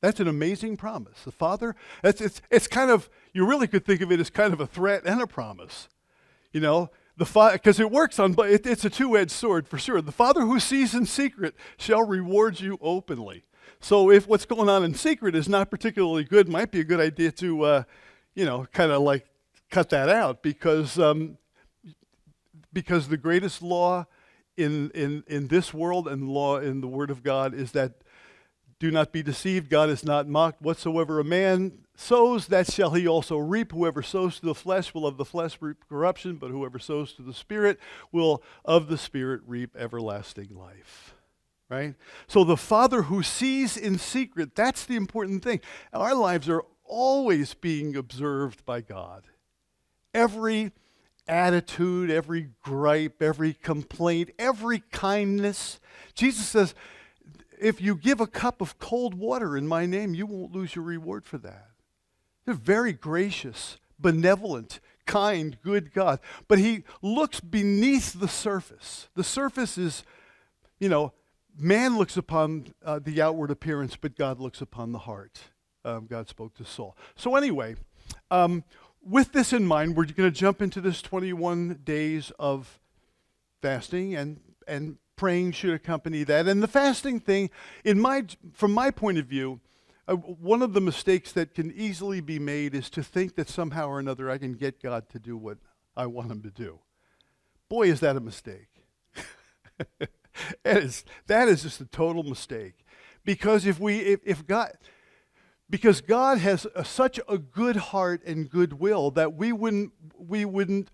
That's 0.02 0.20
an 0.20 0.28
amazing 0.28 0.78
promise. 0.78 1.24
The 1.24 1.32
Father, 1.32 1.76
it's, 2.04 2.20
it's, 2.20 2.42
it's 2.52 2.68
kind 2.68 2.92
of, 2.92 3.10
you 3.34 3.48
really 3.48 3.68
could 3.68 3.86
think 3.86 4.02
of 4.02 4.12
it 4.12 4.20
as 4.20 4.30
kind 4.30 4.52
of 4.52 4.60
a 4.60 4.68
threat 4.68 5.04
and 5.06 5.22
a 5.22 5.28
promise. 5.28 5.88
You 6.52 6.60
know, 6.60 6.90
the 7.16 7.26
Father, 7.26 7.54
because 7.54 7.80
it 7.80 7.92
works 7.92 8.20
on, 8.20 8.34
but 8.34 8.50
it, 8.50 8.66
it's 8.66 8.84
a 8.84 8.90
two-edged 8.90 9.32
sword 9.32 9.68
for 9.68 9.78
sure. 9.78 10.02
The 10.02 10.12
Father 10.12 10.42
who 10.42 10.60
sees 10.60 10.94
in 10.94 11.06
secret 11.06 11.56
shall 11.78 12.06
reward 12.06 12.60
you 12.60 12.78
openly. 12.82 13.46
So 13.80 14.10
if 14.12 14.28
what's 14.28 14.46
going 14.46 14.70
on 14.70 14.84
in 14.84 14.94
secret 14.94 15.36
is 15.36 15.48
not 15.48 15.70
particularly 15.70 16.24
good, 16.24 16.50
might 16.50 16.72
be 16.72 16.80
a 16.80 16.86
good 16.86 17.00
idea 17.00 17.32
to, 17.34 17.64
uh, 17.64 17.84
you 18.34 18.46
know, 18.46 18.66
kind 18.74 18.92
of 18.92 19.02
like 19.02 19.26
cut 19.70 19.90
that 19.90 20.10
out 20.10 20.42
because 20.44 21.00
um, 21.00 21.38
because 22.72 23.08
the 23.08 23.18
greatest 23.18 23.62
law 23.62 24.06
in, 24.58 24.92
in, 24.92 25.24
in 25.28 25.48
this 25.48 25.74
world 25.74 26.08
and 26.08 26.30
law 26.30 26.58
in 26.58 26.82
the 26.82 26.88
Word 26.88 27.10
of 27.10 27.24
God 27.24 27.54
is 27.54 27.72
that 27.72 28.04
do 28.80 28.92
not 28.92 29.12
be 29.12 29.24
deceived. 29.24 29.70
God 29.70 29.90
is 29.90 30.04
not 30.04 30.28
mocked. 30.28 30.62
Whatsoever 30.62 31.20
a 31.20 31.24
man 31.24 31.86
sows, 31.96 32.48
that 32.48 32.72
shall 32.72 32.92
he 32.92 33.08
also 33.08 33.38
reap. 33.38 33.72
Whoever 33.72 34.02
sows 34.02 34.40
to 34.40 34.46
the 34.46 34.56
flesh 34.56 34.94
will 34.94 35.08
of 35.08 35.18
the 35.18 35.26
flesh 35.26 35.58
reap 35.62 35.88
corruption, 35.88 36.36
but 36.36 36.52
whoever 36.52 36.80
sows 36.80 37.14
to 37.14 37.22
the 37.22 37.34
Spirit 37.34 37.80
will 38.12 38.44
of 38.66 38.88
the 38.88 38.98
Spirit 38.98 39.42
reap 39.48 39.76
everlasting 39.78 40.50
life. 40.56 41.16
Right? 41.70 41.96
So 42.28 42.44
the 42.44 42.58
Father 42.58 43.04
who 43.04 43.24
sees 43.24 43.78
in 43.78 43.98
secret, 43.98 44.54
that's 44.54 44.86
the 44.86 44.96
important 44.96 45.44
thing. 45.44 45.62
Our 45.94 46.14
lives 46.14 46.50
are 46.50 46.64
always 46.84 47.54
being 47.54 47.96
observed 47.96 48.66
by 48.66 48.82
God. 48.82 49.24
Every 50.14 50.74
attitude, 51.28 52.10
every 52.10 52.50
gripe, 52.62 53.22
every 53.22 53.54
complaint, 53.54 54.32
every 54.38 54.80
kindness. 54.92 55.80
Jesus 56.14 56.48
says, 56.48 56.76
if 57.60 57.80
you 57.82 57.96
give 57.96 58.20
a 58.20 58.28
cup 58.28 58.62
of 58.62 58.78
cold 58.78 59.14
water 59.14 59.56
in 59.56 59.68
my 59.68 59.86
name, 59.86 60.14
you 60.14 60.26
won't 60.26 60.52
lose 60.52 60.76
your 60.76 60.84
reward 60.84 61.26
for 61.26 61.38
that. 61.40 61.70
They're 62.46 62.54
very 62.54 62.94
gracious, 62.94 63.78
benevolent, 63.98 64.80
kind, 65.06 65.58
good 65.62 65.94
God. 65.94 66.20
But 66.48 66.60
he 66.60 66.84
looks 67.02 67.40
beneath 67.40 68.20
the 68.20 68.28
surface. 68.28 69.08
The 69.16 69.24
surface 69.24 69.78
is, 69.78 70.04
you 70.80 70.90
know, 70.90 71.14
man 71.58 71.98
looks 71.98 72.18
upon 72.18 72.74
uh, 72.84 73.00
the 73.02 73.22
outward 73.22 73.52
appearance, 73.52 73.96
but 73.96 74.18
God 74.18 74.40
looks 74.40 74.62
upon 74.62 74.92
the 74.92 75.00
heart. 75.00 75.40
Um, 75.86 76.08
God 76.10 76.28
spoke 76.28 76.56
to 76.56 76.66
Saul. 76.66 76.98
So, 77.16 77.36
anyway, 77.36 77.76
um, 78.32 78.64
with 79.06 79.32
this 79.32 79.54
in 79.54 79.66
mind, 79.66 79.96
we're 79.96 80.06
going 80.06 80.32
to 80.32 80.32
jump 80.32 80.62
into 80.62 80.82
this 80.82 81.02
21 81.02 81.82
days 81.84 82.32
of 82.40 82.80
fasting 83.62 84.16
and, 84.16 84.40
and 84.68 84.98
praying 85.16 85.52
should 85.52 85.74
accompany 85.74 86.24
that. 86.24 86.48
And 86.48 86.64
the 86.64 86.68
fasting 86.68 87.20
thing, 87.20 87.50
in 87.84 88.00
my, 88.00 88.26
from 88.54 88.72
my 88.72 88.92
point 88.92 89.18
of 89.18 89.26
view, 89.26 89.60
uh, 90.08 90.16
one 90.16 90.62
of 90.62 90.74
the 90.74 90.82
mistakes 90.82 91.32
that 91.32 91.54
can 91.54 91.72
easily 91.72 92.22
be 92.22 92.40
made 92.40 92.76
is 92.76 92.90
to 92.92 93.04
think 93.04 93.36
that 93.36 93.50
somehow 93.50 93.88
or 93.88 94.00
another 94.00 94.30
I 94.30 94.38
can 94.38 94.54
get 94.54 94.82
God 94.82 95.10
to 95.10 95.20
do 95.20 95.38
what 95.38 95.58
I 95.96 96.08
want 96.08 96.32
him 96.32 96.42
to 96.42 96.52
do. 96.52 96.80
Boy, 97.70 97.90
is 97.90 98.00
that 98.02 98.18
a 98.18 98.20
mistake. 98.20 98.68
that, 100.00 100.10
is, 100.84 101.06
that 101.28 101.48
is 101.48 101.64
just 101.64 101.80
a 101.80 101.86
total 101.86 102.24
mistake. 102.24 102.86
Because 103.24 103.66
if 103.66 103.80
we, 103.80 104.00
if, 104.00 104.20
if 104.26 104.46
God, 104.46 104.74
because 105.70 106.02
God 106.02 106.38
has 106.38 106.68
a, 106.76 106.86
such 106.86 107.20
a 107.28 107.38
good 107.38 107.76
heart 107.76 108.22
and 108.26 108.50
goodwill 108.50 109.12
that 109.12 109.34
we 109.34 109.52
wouldn't, 109.52 109.92
we 110.18 110.46
wouldn't 110.46 110.90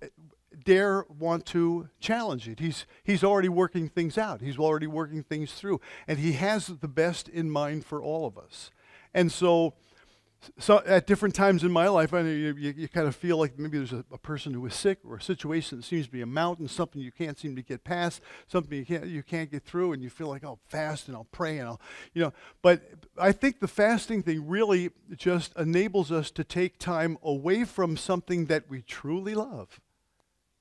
dare 0.64 1.06
want 1.10 1.46
to 1.48 1.90
challenge 2.00 2.48
it. 2.48 2.60
He's, 2.60 2.86
he's 3.04 3.24
already 3.24 3.50
working 3.50 3.90
things 3.90 4.18
out, 4.18 4.42
He's 4.42 4.58
already 4.58 4.88
working 4.88 5.24
things 5.24 5.54
through, 5.54 5.82
and 6.08 6.20
He 6.20 6.34
has 6.34 6.68
the 6.68 6.88
best 6.88 7.28
in 7.28 7.50
mind 7.50 7.86
for 7.86 8.02
all 8.02 8.26
of 8.26 8.38
us. 8.38 8.72
And 9.14 9.32
so, 9.32 9.74
so 10.58 10.82
at 10.86 11.06
different 11.06 11.36
times 11.36 11.64
in 11.64 11.72
my 11.72 11.88
life, 11.90 12.14
I 12.14 12.22
know 12.22 12.30
you, 12.30 12.56
you, 12.58 12.74
you 12.78 12.88
kind 12.88 13.08
of 13.08 13.16
feel 13.16 13.38
like 13.38 13.60
maybe 13.60 13.78
there's 13.78 13.92
a, 13.92 14.06
a, 14.12 14.18
person 14.18 14.54
who 14.54 14.66
is 14.66 14.74
sick 14.74 15.00
or 15.04 15.18
a 15.18 15.22
situation 15.22 15.78
that 15.78 15.84
seems 15.84 16.06
to 16.06 16.12
be 16.12 16.22
a 16.22 16.26
mountain, 16.26 16.68
something 16.68 17.02
you 17.02 17.12
can't 17.12 17.38
seem 17.38 17.56
to 17.58 17.62
get 17.62 17.84
past, 17.84 18.22
something 18.48 18.78
you 18.78 18.86
can't, 18.86 19.08
you 19.08 19.22
can't 19.22 19.52
get 19.52 19.64
through, 19.64 19.92
and 19.92 20.02
you 20.02 20.10
feel 20.10 20.28
like, 20.28 20.44
I'll 20.44 20.60
fast 20.68 21.08
and 21.08 21.18
I'll 21.18 21.28
pray 21.32 21.58
and 21.58 21.68
I'll, 21.68 21.82
you 22.14 22.22
know. 22.22 22.34
But 22.62 22.82
I 23.18 23.34
think 23.34 23.60
the 23.60 23.68
fasting 23.68 24.24
thing 24.24 24.48
really 24.48 24.92
just 25.16 25.54
enables 25.58 26.12
us 26.12 26.32
to 26.32 26.44
take 26.44 26.80
time 26.80 27.18
away 27.22 27.66
from 27.66 27.98
something 27.98 28.46
that 28.46 28.70
we 28.70 28.82
truly 28.82 29.36
love 29.36 29.82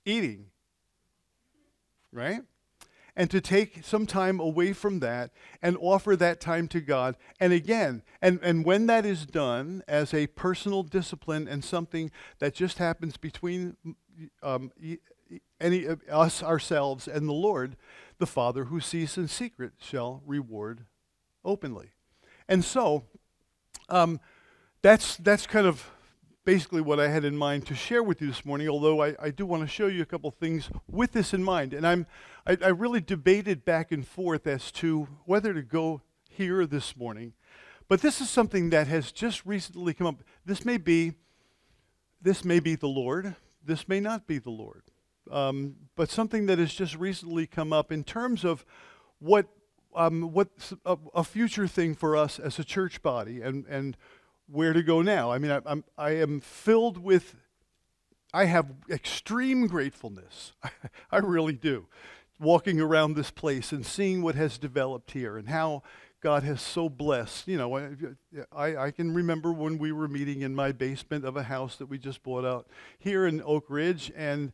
eating, 0.04 0.46
right? 2.12 2.40
And 3.18 3.28
to 3.32 3.40
take 3.40 3.84
some 3.84 4.06
time 4.06 4.38
away 4.38 4.72
from 4.72 5.00
that 5.00 5.32
and 5.60 5.76
offer 5.80 6.14
that 6.14 6.40
time 6.40 6.68
to 6.68 6.80
God. 6.80 7.16
And 7.40 7.52
again, 7.52 8.02
and, 8.22 8.38
and 8.44 8.64
when 8.64 8.86
that 8.86 9.04
is 9.04 9.26
done 9.26 9.82
as 9.88 10.14
a 10.14 10.28
personal 10.28 10.84
discipline 10.84 11.48
and 11.48 11.64
something 11.64 12.12
that 12.38 12.54
just 12.54 12.78
happens 12.78 13.16
between 13.16 13.76
um, 14.40 14.70
any 15.60 15.84
of 15.84 16.00
us 16.08 16.44
ourselves 16.44 17.08
and 17.08 17.28
the 17.28 17.32
Lord, 17.32 17.76
the 18.18 18.26
Father 18.26 18.66
who 18.66 18.80
sees 18.80 19.18
in 19.18 19.26
secret 19.26 19.72
shall 19.80 20.22
reward 20.24 20.84
openly. 21.44 21.90
And 22.48 22.64
so, 22.64 23.02
um, 23.88 24.20
that's 24.80 25.16
that's 25.16 25.44
kind 25.44 25.66
of 25.66 25.90
basically 26.48 26.80
what 26.80 26.98
I 26.98 27.08
had 27.08 27.26
in 27.26 27.36
mind 27.36 27.66
to 27.66 27.74
share 27.74 28.02
with 28.02 28.22
you 28.22 28.28
this 28.28 28.42
morning, 28.42 28.70
although 28.70 29.02
I, 29.02 29.14
I 29.20 29.30
do 29.30 29.44
want 29.44 29.64
to 29.64 29.68
show 29.68 29.86
you 29.86 30.00
a 30.00 30.06
couple 30.06 30.30
things 30.30 30.70
with 30.90 31.12
this 31.12 31.34
in 31.34 31.44
mind. 31.44 31.74
And 31.74 31.86
I'm, 31.86 32.06
I, 32.46 32.56
I 32.64 32.68
really 32.68 33.02
debated 33.02 33.66
back 33.66 33.92
and 33.92 34.08
forth 34.08 34.46
as 34.46 34.72
to 34.72 35.08
whether 35.26 35.52
to 35.52 35.60
go 35.60 36.00
here 36.30 36.64
this 36.64 36.96
morning. 36.96 37.34
But 37.86 38.00
this 38.00 38.22
is 38.22 38.30
something 38.30 38.70
that 38.70 38.86
has 38.86 39.12
just 39.12 39.44
recently 39.44 39.92
come 39.92 40.06
up. 40.06 40.22
This 40.46 40.64
may 40.64 40.78
be, 40.78 41.12
this 42.22 42.46
may 42.46 42.60
be 42.60 42.76
the 42.76 42.88
Lord. 42.88 43.36
This 43.62 43.86
may 43.86 44.00
not 44.00 44.26
be 44.26 44.38
the 44.38 44.48
Lord. 44.48 44.84
Um, 45.30 45.76
but 45.96 46.08
something 46.08 46.46
that 46.46 46.58
has 46.58 46.72
just 46.72 46.96
recently 46.96 47.46
come 47.46 47.74
up 47.74 47.92
in 47.92 48.04
terms 48.04 48.42
of 48.42 48.64
what 49.18 49.48
um, 49.94 50.32
what's 50.32 50.72
a, 50.86 50.96
a, 51.14 51.24
future 51.24 51.66
thing 51.66 51.94
for 51.94 52.14
us 52.14 52.38
as 52.38 52.58
a 52.58 52.64
church 52.64 53.02
body 53.02 53.40
and, 53.40 53.66
and 53.66 53.96
where 54.50 54.72
to 54.72 54.82
go 54.82 55.02
now. 55.02 55.30
I 55.30 55.38
mean, 55.38 55.50
I, 55.50 55.60
I'm, 55.66 55.84
I 55.96 56.10
am 56.10 56.40
filled 56.40 56.98
with, 56.98 57.36
I 58.32 58.46
have 58.46 58.72
extreme 58.90 59.66
gratefulness. 59.66 60.52
I 61.10 61.18
really 61.18 61.54
do. 61.54 61.86
Walking 62.40 62.80
around 62.80 63.14
this 63.14 63.30
place 63.30 63.72
and 63.72 63.84
seeing 63.84 64.22
what 64.22 64.34
has 64.36 64.58
developed 64.58 65.10
here 65.10 65.36
and 65.36 65.48
how 65.48 65.82
God 66.20 66.42
has 66.42 66.60
so 66.60 66.88
blessed. 66.88 67.46
You 67.48 67.58
know, 67.58 67.96
I, 68.52 68.76
I 68.76 68.90
can 68.90 69.14
remember 69.14 69.52
when 69.52 69.78
we 69.78 69.92
were 69.92 70.08
meeting 70.08 70.42
in 70.42 70.54
my 70.54 70.72
basement 70.72 71.24
of 71.24 71.36
a 71.36 71.44
house 71.44 71.76
that 71.76 71.86
we 71.86 71.98
just 71.98 72.22
bought 72.22 72.44
out 72.44 72.66
here 72.98 73.26
in 73.26 73.42
Oak 73.42 73.66
Ridge, 73.68 74.10
and 74.16 74.52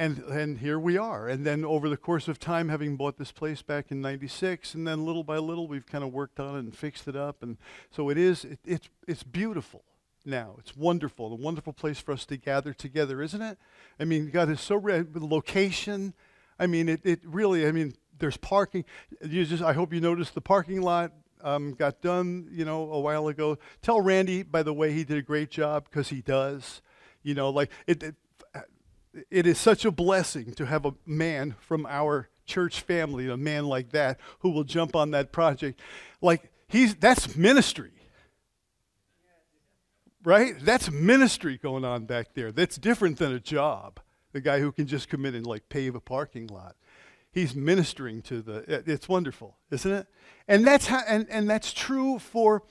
and, 0.00 0.18
and 0.30 0.58
here 0.60 0.78
we 0.78 0.96
are. 0.96 1.28
And 1.28 1.44
then 1.44 1.62
over 1.62 1.90
the 1.90 1.96
course 1.98 2.26
of 2.26 2.38
time, 2.38 2.70
having 2.70 2.96
bought 2.96 3.18
this 3.18 3.32
place 3.32 3.60
back 3.60 3.90
in 3.90 4.00
96, 4.00 4.74
and 4.74 4.88
then 4.88 5.04
little 5.04 5.22
by 5.22 5.36
little, 5.36 5.68
we've 5.68 5.84
kind 5.84 6.02
of 6.02 6.10
worked 6.10 6.40
on 6.40 6.56
it 6.56 6.60
and 6.60 6.74
fixed 6.74 7.06
it 7.06 7.14
up. 7.14 7.42
And 7.42 7.58
so 7.90 8.08
it 8.08 8.16
is, 8.16 8.46
it, 8.46 8.60
it's, 8.64 8.88
it's 9.06 9.22
beautiful 9.22 9.84
now. 10.24 10.54
It's 10.58 10.74
wonderful, 10.74 11.30
a 11.30 11.34
wonderful 11.34 11.74
place 11.74 12.00
for 12.00 12.12
us 12.12 12.24
to 12.26 12.38
gather 12.38 12.72
together, 12.72 13.20
isn't 13.20 13.42
it? 13.42 13.58
I 14.00 14.06
mean, 14.06 14.30
God 14.30 14.48
is 14.48 14.62
so, 14.62 14.76
re- 14.76 15.02
the 15.02 15.22
location, 15.22 16.14
I 16.58 16.66
mean, 16.66 16.88
it, 16.88 17.02
it 17.04 17.20
really, 17.22 17.66
I 17.66 17.72
mean, 17.72 17.92
there's 18.18 18.38
parking. 18.38 18.86
You 19.22 19.44
just, 19.44 19.62
I 19.62 19.74
hope 19.74 19.92
you 19.92 20.00
noticed 20.00 20.32
the 20.32 20.40
parking 20.40 20.80
lot 20.80 21.12
um, 21.42 21.74
got 21.74 22.00
done, 22.00 22.48
you 22.50 22.64
know, 22.64 22.90
a 22.90 23.00
while 23.00 23.28
ago. 23.28 23.58
Tell 23.82 24.00
Randy, 24.00 24.44
by 24.44 24.62
the 24.62 24.72
way, 24.72 24.92
he 24.92 25.04
did 25.04 25.18
a 25.18 25.22
great 25.22 25.50
job 25.50 25.84
because 25.90 26.08
he 26.08 26.22
does. 26.22 26.80
You 27.22 27.34
know, 27.34 27.50
like 27.50 27.70
it, 27.86 28.02
it, 28.02 28.14
it 29.30 29.46
is 29.46 29.58
such 29.58 29.84
a 29.84 29.90
blessing 29.90 30.52
to 30.54 30.66
have 30.66 30.84
a 30.84 30.94
man 31.04 31.56
from 31.60 31.86
our 31.86 32.28
church 32.46 32.80
family, 32.80 33.28
a 33.28 33.36
man 33.36 33.66
like 33.66 33.90
that, 33.90 34.18
who 34.40 34.50
will 34.50 34.64
jump 34.64 34.96
on 34.96 35.12
that 35.12 35.32
project. 35.32 35.80
Like, 36.20 36.50
he's, 36.68 36.94
that's 36.94 37.36
ministry. 37.36 37.92
Right? 40.22 40.54
That's 40.60 40.90
ministry 40.90 41.58
going 41.58 41.84
on 41.84 42.04
back 42.04 42.34
there. 42.34 42.52
That's 42.52 42.76
different 42.76 43.18
than 43.18 43.32
a 43.32 43.40
job. 43.40 44.00
The 44.32 44.40
guy 44.40 44.60
who 44.60 44.70
can 44.70 44.86
just 44.86 45.08
come 45.08 45.24
in 45.24 45.34
and 45.34 45.46
like 45.46 45.68
pave 45.68 45.94
a 45.94 46.00
parking 46.00 46.46
lot. 46.48 46.76
He's 47.32 47.54
ministering 47.54 48.22
to 48.22 48.42
the, 48.42 48.82
it's 48.86 49.08
wonderful, 49.08 49.56
isn't 49.70 49.90
it? 49.90 50.06
And 50.48 50.66
that's 50.66 50.86
how, 50.86 51.02
and, 51.06 51.26
and 51.30 51.48
that's 51.48 51.72
true 51.72 52.18
for, 52.18 52.64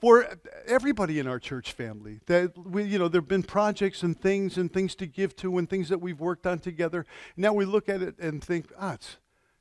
for 0.00 0.26
everybody 0.66 1.18
in 1.18 1.26
our 1.26 1.38
church 1.38 1.72
family. 1.72 2.20
That 2.26 2.56
we, 2.56 2.84
you 2.84 2.98
know, 2.98 3.08
there 3.08 3.20
have 3.20 3.28
been 3.28 3.42
projects 3.42 4.02
and 4.02 4.18
things 4.18 4.56
and 4.56 4.72
things 4.72 4.94
to 4.96 5.06
give 5.06 5.36
to 5.36 5.58
and 5.58 5.68
things 5.68 5.88
that 5.90 6.00
we've 6.00 6.18
worked 6.18 6.46
on 6.46 6.58
together. 6.58 7.06
Now 7.36 7.52
we 7.52 7.64
look 7.64 7.88
at 7.88 8.02
it 8.02 8.18
and 8.18 8.42
think, 8.42 8.66
ah, 8.78 8.94
it's 8.94 9.18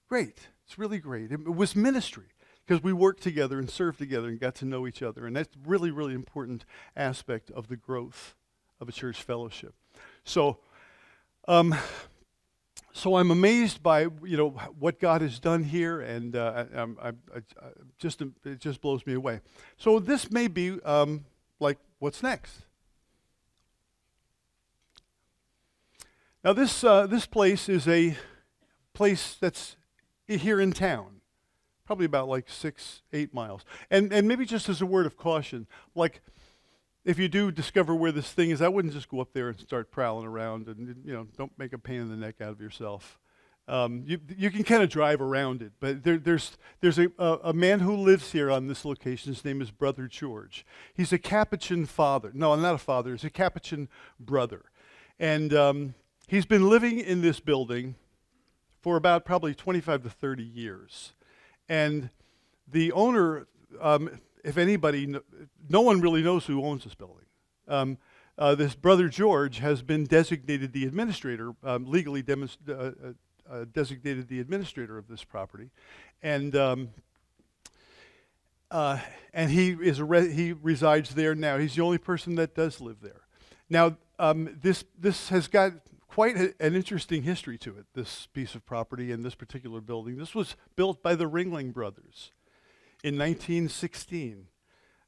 great. 0.07 0.47
It's 0.65 0.79
really 0.79 0.99
great. 0.99 1.31
It, 1.31 1.45
was 1.45 1.75
ministry 1.75 2.27
because 2.65 2.81
we 2.81 2.93
worked 2.93 3.21
together 3.21 3.59
and 3.59 3.69
served 3.69 3.99
together 3.99 4.29
and 4.29 4.39
got 4.39 4.55
to 4.55 4.65
know 4.65 4.87
each 4.87 5.01
other. 5.01 5.25
And 5.25 5.35
that's 5.35 5.55
really, 5.65 5.91
really 5.91 6.13
important 6.13 6.63
aspect 6.95 7.51
of 7.51 7.67
the 7.67 7.75
growth 7.75 8.35
of 8.79 8.87
a 8.87 8.91
church 8.91 9.21
fellowship. 9.21 9.73
So, 10.23 10.59
um, 11.47 11.75
so 12.99 13.15
I'm 13.15 13.31
amazed 13.31 13.81
by 13.81 14.01
you 14.01 14.37
know 14.37 14.49
what 14.77 14.99
God 14.99 15.21
has 15.21 15.39
done 15.39 15.63
here, 15.63 16.01
and 16.01 16.35
uh, 16.35 16.65
I, 16.75 16.81
I, 16.81 17.07
I, 17.07 17.41
just 17.97 18.21
it 18.21 18.59
just 18.59 18.81
blows 18.81 19.05
me 19.05 19.13
away. 19.13 19.39
So 19.77 19.99
this 19.99 20.29
may 20.29 20.47
be 20.47 20.81
um, 20.83 21.25
like 21.59 21.77
what's 21.99 22.21
next. 22.21 22.65
Now 26.43 26.53
this 26.53 26.83
uh, 26.83 27.07
this 27.07 27.25
place 27.25 27.69
is 27.69 27.87
a 27.87 28.17
place 28.93 29.37
that's 29.39 29.77
here 30.27 30.59
in 30.59 30.73
town 30.73 31.19
probably 31.89 32.05
about 32.05 32.27
like 32.27 32.47
six, 32.47 33.01
eight 33.13 33.33
miles. 33.33 33.65
And, 33.89 34.13
and 34.13 34.27
maybe 34.27 34.45
just 34.45 34.69
as 34.69 34.79
a 34.79 34.85
word 34.85 35.07
of 35.07 35.17
caution, 35.17 35.65
like 35.95 36.21
if 37.05 37.17
you 37.17 37.27
do 37.27 37.51
discover 37.51 37.95
where 37.95 38.11
this 38.11 38.31
thing 38.31 38.49
is, 38.49 38.61
I 38.61 38.67
wouldn't 38.67 38.93
just 38.93 39.09
go 39.09 39.21
up 39.21 39.33
there 39.33 39.49
and 39.49 39.59
start 39.59 39.91
prowling 39.91 40.25
around 40.25 40.67
and, 40.67 41.01
you 41.05 41.13
know, 41.13 41.27
don't 41.37 41.51
make 41.57 41.73
a 41.73 41.77
pain 41.77 42.01
in 42.01 42.09
the 42.09 42.17
neck 42.17 42.41
out 42.41 42.49
of 42.49 42.61
yourself. 42.61 43.19
Um, 43.67 44.03
you, 44.05 44.19
you 44.35 44.49
can 44.49 44.63
kind 44.63 44.81
of 44.81 44.89
drive 44.89 45.21
around 45.21 45.61
it, 45.61 45.73
but 45.79 46.03
there, 46.03 46.17
there's, 46.17 46.57
there's 46.81 46.97
a, 46.97 47.09
a, 47.19 47.53
man 47.53 47.81
who 47.81 47.95
lives 47.95 48.31
here 48.31 48.49
on 48.49 48.65
this 48.65 48.83
location. 48.83 49.31
His 49.31 49.45
name 49.45 49.61
is 49.61 49.69
Brother 49.69 50.07
George. 50.07 50.65
He's 50.95 51.13
a 51.13 51.19
Capuchin 51.19 51.85
father. 51.85 52.31
No, 52.33 52.55
not 52.55 52.73
a 52.73 52.79
father. 52.79 53.11
He's 53.11 53.23
a 53.23 53.29
Capuchin 53.29 53.87
brother. 54.19 54.63
And 55.19 55.53
um, 55.53 55.93
he's 56.27 56.47
been 56.47 56.67
living 56.67 56.99
in 56.99 57.21
this 57.21 57.39
building 57.39 57.93
for 58.81 58.97
about 58.97 59.23
probably 59.23 59.53
25 59.53 60.01
to 60.01 60.09
30 60.09 60.43
years. 60.43 61.13
And 61.67 62.09
the 62.67 62.91
owner, 62.91 63.45
um, 63.79 64.19
if 64.43 64.57
anybody, 64.57 65.15
no 65.69 65.81
one 65.81 66.01
really 66.01 66.21
knows 66.21 66.45
who 66.45 66.63
owns 66.63 66.83
this 66.83 66.95
building. 66.95 67.25
Um, 67.67 67.97
uh, 68.37 68.55
this 68.55 68.73
brother 68.73 69.09
George 69.09 69.59
has 69.59 69.81
been 69.81 70.05
designated 70.05 70.71
the 70.71 70.85
administrator, 70.85 71.53
um, 71.63 71.85
legally 71.85 72.23
uh, 72.27 72.71
uh, 72.71 72.91
uh, 73.49 73.65
designated 73.73 74.29
the 74.29 74.39
administrator 74.39 74.97
of 74.97 75.07
this 75.07 75.23
property, 75.23 75.71
and 76.23 76.55
um, 76.55 76.89
uh, 78.71 78.99
and 79.33 79.51
he 79.51 79.71
is 79.71 80.01
re- 80.01 80.31
he 80.31 80.53
resides 80.53 81.15
there 81.15 81.35
now. 81.35 81.57
He's 81.57 81.75
the 81.75 81.81
only 81.81 81.97
person 81.97 82.35
that 82.35 82.55
does 82.55 82.79
live 82.79 83.01
there. 83.01 83.21
Now, 83.69 83.97
um, 84.17 84.57
this 84.61 84.85
this 84.97 85.29
has 85.29 85.47
got 85.47 85.73
quite 86.07 86.37
a, 86.37 86.53
an 86.61 86.75
interesting 86.75 87.23
history 87.23 87.57
to 87.57 87.77
it, 87.77 87.87
this 87.93 88.27
piece 88.33 88.55
of 88.55 88.65
property 88.65 89.11
and 89.11 89.25
this 89.25 89.35
particular 89.35 89.81
building. 89.81 90.17
This 90.17 90.33
was 90.33 90.55
built 90.77 91.03
by 91.03 91.15
the 91.15 91.29
Ringling 91.29 91.73
Brothers 91.73 92.31
in 93.03 93.17
1916. 93.17 94.47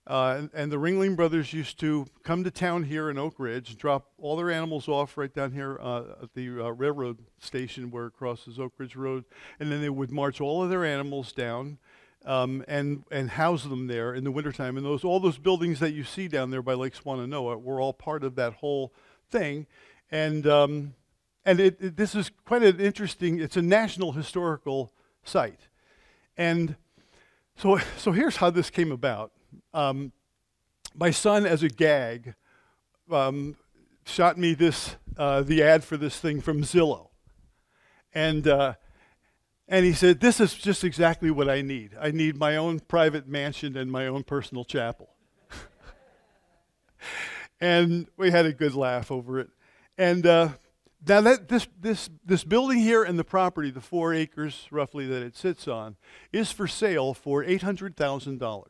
Uh, 0.07 0.35
and, 0.37 0.49
and, 0.53 0.71
the 0.71 0.77
Ringling 0.77 1.15
Brothers 1.15 1.53
used 1.53 1.79
to 1.79 2.07
come 2.23 2.43
to 2.43 2.49
town 2.49 2.83
here 2.85 3.09
in 3.11 3.19
Oak 3.19 3.35
Ridge, 3.37 3.77
drop 3.77 4.09
all 4.17 4.35
their 4.35 4.49
animals 4.49 4.87
off 4.87 5.15
right 5.15 5.31
down 5.31 5.51
here 5.51 5.77
uh, 5.79 6.23
at 6.23 6.33
the 6.33 6.49
uh, 6.49 6.69
railroad 6.71 7.19
station 7.39 7.91
where 7.91 8.07
it 8.07 8.13
crosses 8.13 8.59
Oak 8.59 8.73
Ridge 8.79 8.95
Road, 8.95 9.25
and 9.59 9.71
then 9.71 9.79
they 9.79 9.89
would 9.89 10.11
march 10.11 10.41
all 10.41 10.63
of 10.63 10.71
their 10.71 10.83
animals 10.83 11.31
down 11.31 11.77
um, 12.25 12.63
and 12.67 13.03
and 13.11 13.29
house 13.29 13.63
them 13.63 13.85
there 13.85 14.15
in 14.15 14.23
the 14.23 14.31
wintertime. 14.31 14.75
And 14.75 14.83
those 14.83 15.03
all 15.03 15.19
those 15.19 15.37
buildings 15.37 15.79
that 15.79 15.91
you 15.91 16.03
see 16.03 16.27
down 16.27 16.49
there 16.49 16.63
by 16.63 16.73
Lake 16.73 16.95
Swannanoa 16.95 17.61
were 17.61 17.79
all 17.79 17.93
part 17.93 18.23
of 18.23 18.33
that 18.35 18.53
whole 18.53 18.91
thing. 19.29 19.67
And, 20.11 20.45
um, 20.45 20.93
and 21.45 21.59
it, 21.59 21.77
it, 21.79 21.97
this 21.97 22.13
is 22.13 22.29
quite 22.45 22.61
an 22.61 22.79
interesting, 22.79 23.39
it's 23.39 23.57
a 23.57 23.61
national 23.61 24.11
historical 24.11 24.91
site. 25.23 25.69
And 26.37 26.75
so, 27.55 27.79
so 27.97 28.11
here's 28.11 28.37
how 28.37 28.49
this 28.49 28.69
came 28.69 28.91
about. 28.91 29.31
Um, 29.73 30.11
my 30.95 31.11
son, 31.11 31.45
as 31.45 31.63
a 31.63 31.69
gag, 31.69 32.35
um, 33.11 33.55
shot 34.05 34.37
me 34.37 34.53
this, 34.53 34.95
uh, 35.17 35.41
the 35.41 35.63
ad 35.63 35.83
for 35.83 35.97
this 35.97 36.19
thing 36.19 36.41
from 36.41 36.63
Zillow. 36.63 37.09
And, 38.13 38.47
uh, 38.47 38.73
and 39.67 39.85
he 39.85 39.93
said, 39.93 40.19
This 40.19 40.39
is 40.39 40.53
just 40.53 40.83
exactly 40.83 41.31
what 41.31 41.49
I 41.49 41.61
need. 41.61 41.91
I 41.99 42.11
need 42.11 42.37
my 42.37 42.57
own 42.57 42.79
private 42.79 43.27
mansion 43.27 43.77
and 43.77 43.91
my 43.91 44.07
own 44.07 44.23
personal 44.23 44.65
chapel. 44.65 45.09
and 47.61 48.07
we 48.17 48.31
had 48.31 48.45
a 48.45 48.53
good 48.53 48.75
laugh 48.75 49.11
over 49.11 49.39
it. 49.39 49.49
And 49.97 50.25
uh, 50.25 50.49
now 51.07 51.21
that 51.21 51.47
this, 51.47 51.67
this, 51.79 52.09
this 52.23 52.43
building 52.43 52.79
here 52.79 53.03
and 53.03 53.17
the 53.17 53.23
property, 53.23 53.71
the 53.71 53.81
four 53.81 54.13
acres 54.13 54.67
roughly 54.71 55.07
that 55.07 55.23
it 55.23 55.35
sits 55.35 55.67
on, 55.67 55.95
is 56.31 56.51
for 56.51 56.67
sale 56.67 57.13
for 57.13 57.43
$800,000. 57.43 58.65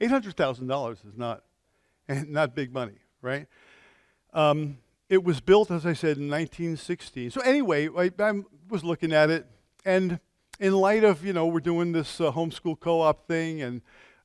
$800,000 0.00 0.92
is 0.92 1.16
not, 1.16 1.44
not 2.08 2.54
big 2.54 2.72
money, 2.72 2.98
right? 3.22 3.46
Um, 4.34 4.78
it 5.08 5.24
was 5.24 5.40
built, 5.40 5.70
as 5.70 5.86
I 5.86 5.94
said, 5.94 6.18
in 6.18 6.28
1916. 6.28 7.30
So 7.30 7.40
anyway, 7.40 7.88
I, 7.88 8.10
I, 8.18 8.42
was 8.68 8.84
looking 8.84 9.14
at 9.14 9.30
it, 9.30 9.46
and 9.86 10.20
in 10.60 10.74
light 10.74 11.04
of, 11.04 11.24
you 11.24 11.32
know, 11.32 11.46
we're 11.46 11.60
doing 11.60 11.92
this 11.92 12.20
uh, 12.20 12.30
homeschool 12.30 12.78
co-op 12.78 13.26
thing, 13.26 13.62
and 13.62 13.80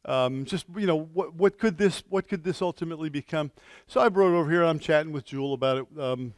um, 0.05 0.43
just 0.43 0.65
you 0.75 0.85
know 0.85 0.97
what 1.13 1.33
what 1.33 1.57
could 1.57 1.77
this 1.77 2.03
what 2.09 2.27
could 2.27 2.43
this 2.43 2.61
ultimately 2.61 3.07
become? 3.07 3.51
So 3.87 4.01
I 4.01 4.09
brought 4.09 4.33
it 4.33 4.37
over 4.37 4.51
here. 4.51 4.63
I'm 4.63 4.79
chatting 4.79 5.13
with 5.13 5.23
Jewel 5.23 5.53
about 5.53 5.77
it 5.77 5.99
um, 5.99 6.33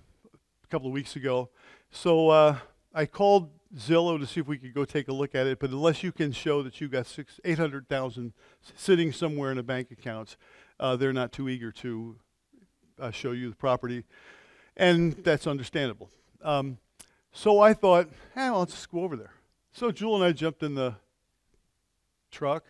a 0.65 0.67
couple 0.67 0.88
of 0.88 0.93
weeks 0.93 1.15
ago. 1.15 1.49
So 1.91 2.30
uh, 2.30 2.58
I 2.93 3.06
called 3.06 3.51
Zillow 3.78 4.19
to 4.19 4.25
see 4.25 4.39
if 4.39 4.47
we 4.47 4.58
could 4.58 4.73
go 4.73 4.84
take 4.84 5.08
a 5.08 5.13
look 5.13 5.36
at 5.36 5.47
it. 5.47 5.60
But 5.60 5.69
unless 5.69 6.04
you 6.04 6.12
can 6.12 6.32
show 6.32 6.63
that 6.63 6.82
you've 6.82 6.91
got 6.91 7.06
six 7.06 7.39
eight 7.45 7.60
hundred 7.60 7.88
thousand 7.88 8.34
sitting 8.75 9.12
somewhere 9.12 9.51
in 9.51 9.58
a 9.58 9.63
bank 9.63 9.91
account, 9.91 10.38
uh, 10.80 10.95
they're 10.95 11.13
not 11.13 11.32
too 11.32 11.47
eager 11.49 11.71
to 11.71 12.15
uh, 12.99 13.12
show 13.12 13.32
you 13.32 13.49
the 13.49 13.56
property, 13.56 14.04
and 14.75 15.13
that's 15.23 15.45
understandable. 15.45 16.10
Um, 16.41 16.80
so 17.32 17.60
I 17.60 17.73
thought, 17.73 18.10
hey, 18.34 18.41
eh, 18.41 18.47
I'll 18.47 18.65
just 18.65 18.89
go 18.89 19.01
over 19.01 19.15
there. 19.15 19.34
So 19.71 19.91
Jewel 19.91 20.15
and 20.15 20.23
I 20.23 20.32
jumped 20.32 20.63
in 20.63 20.75
the 20.75 20.95
truck 22.32 22.63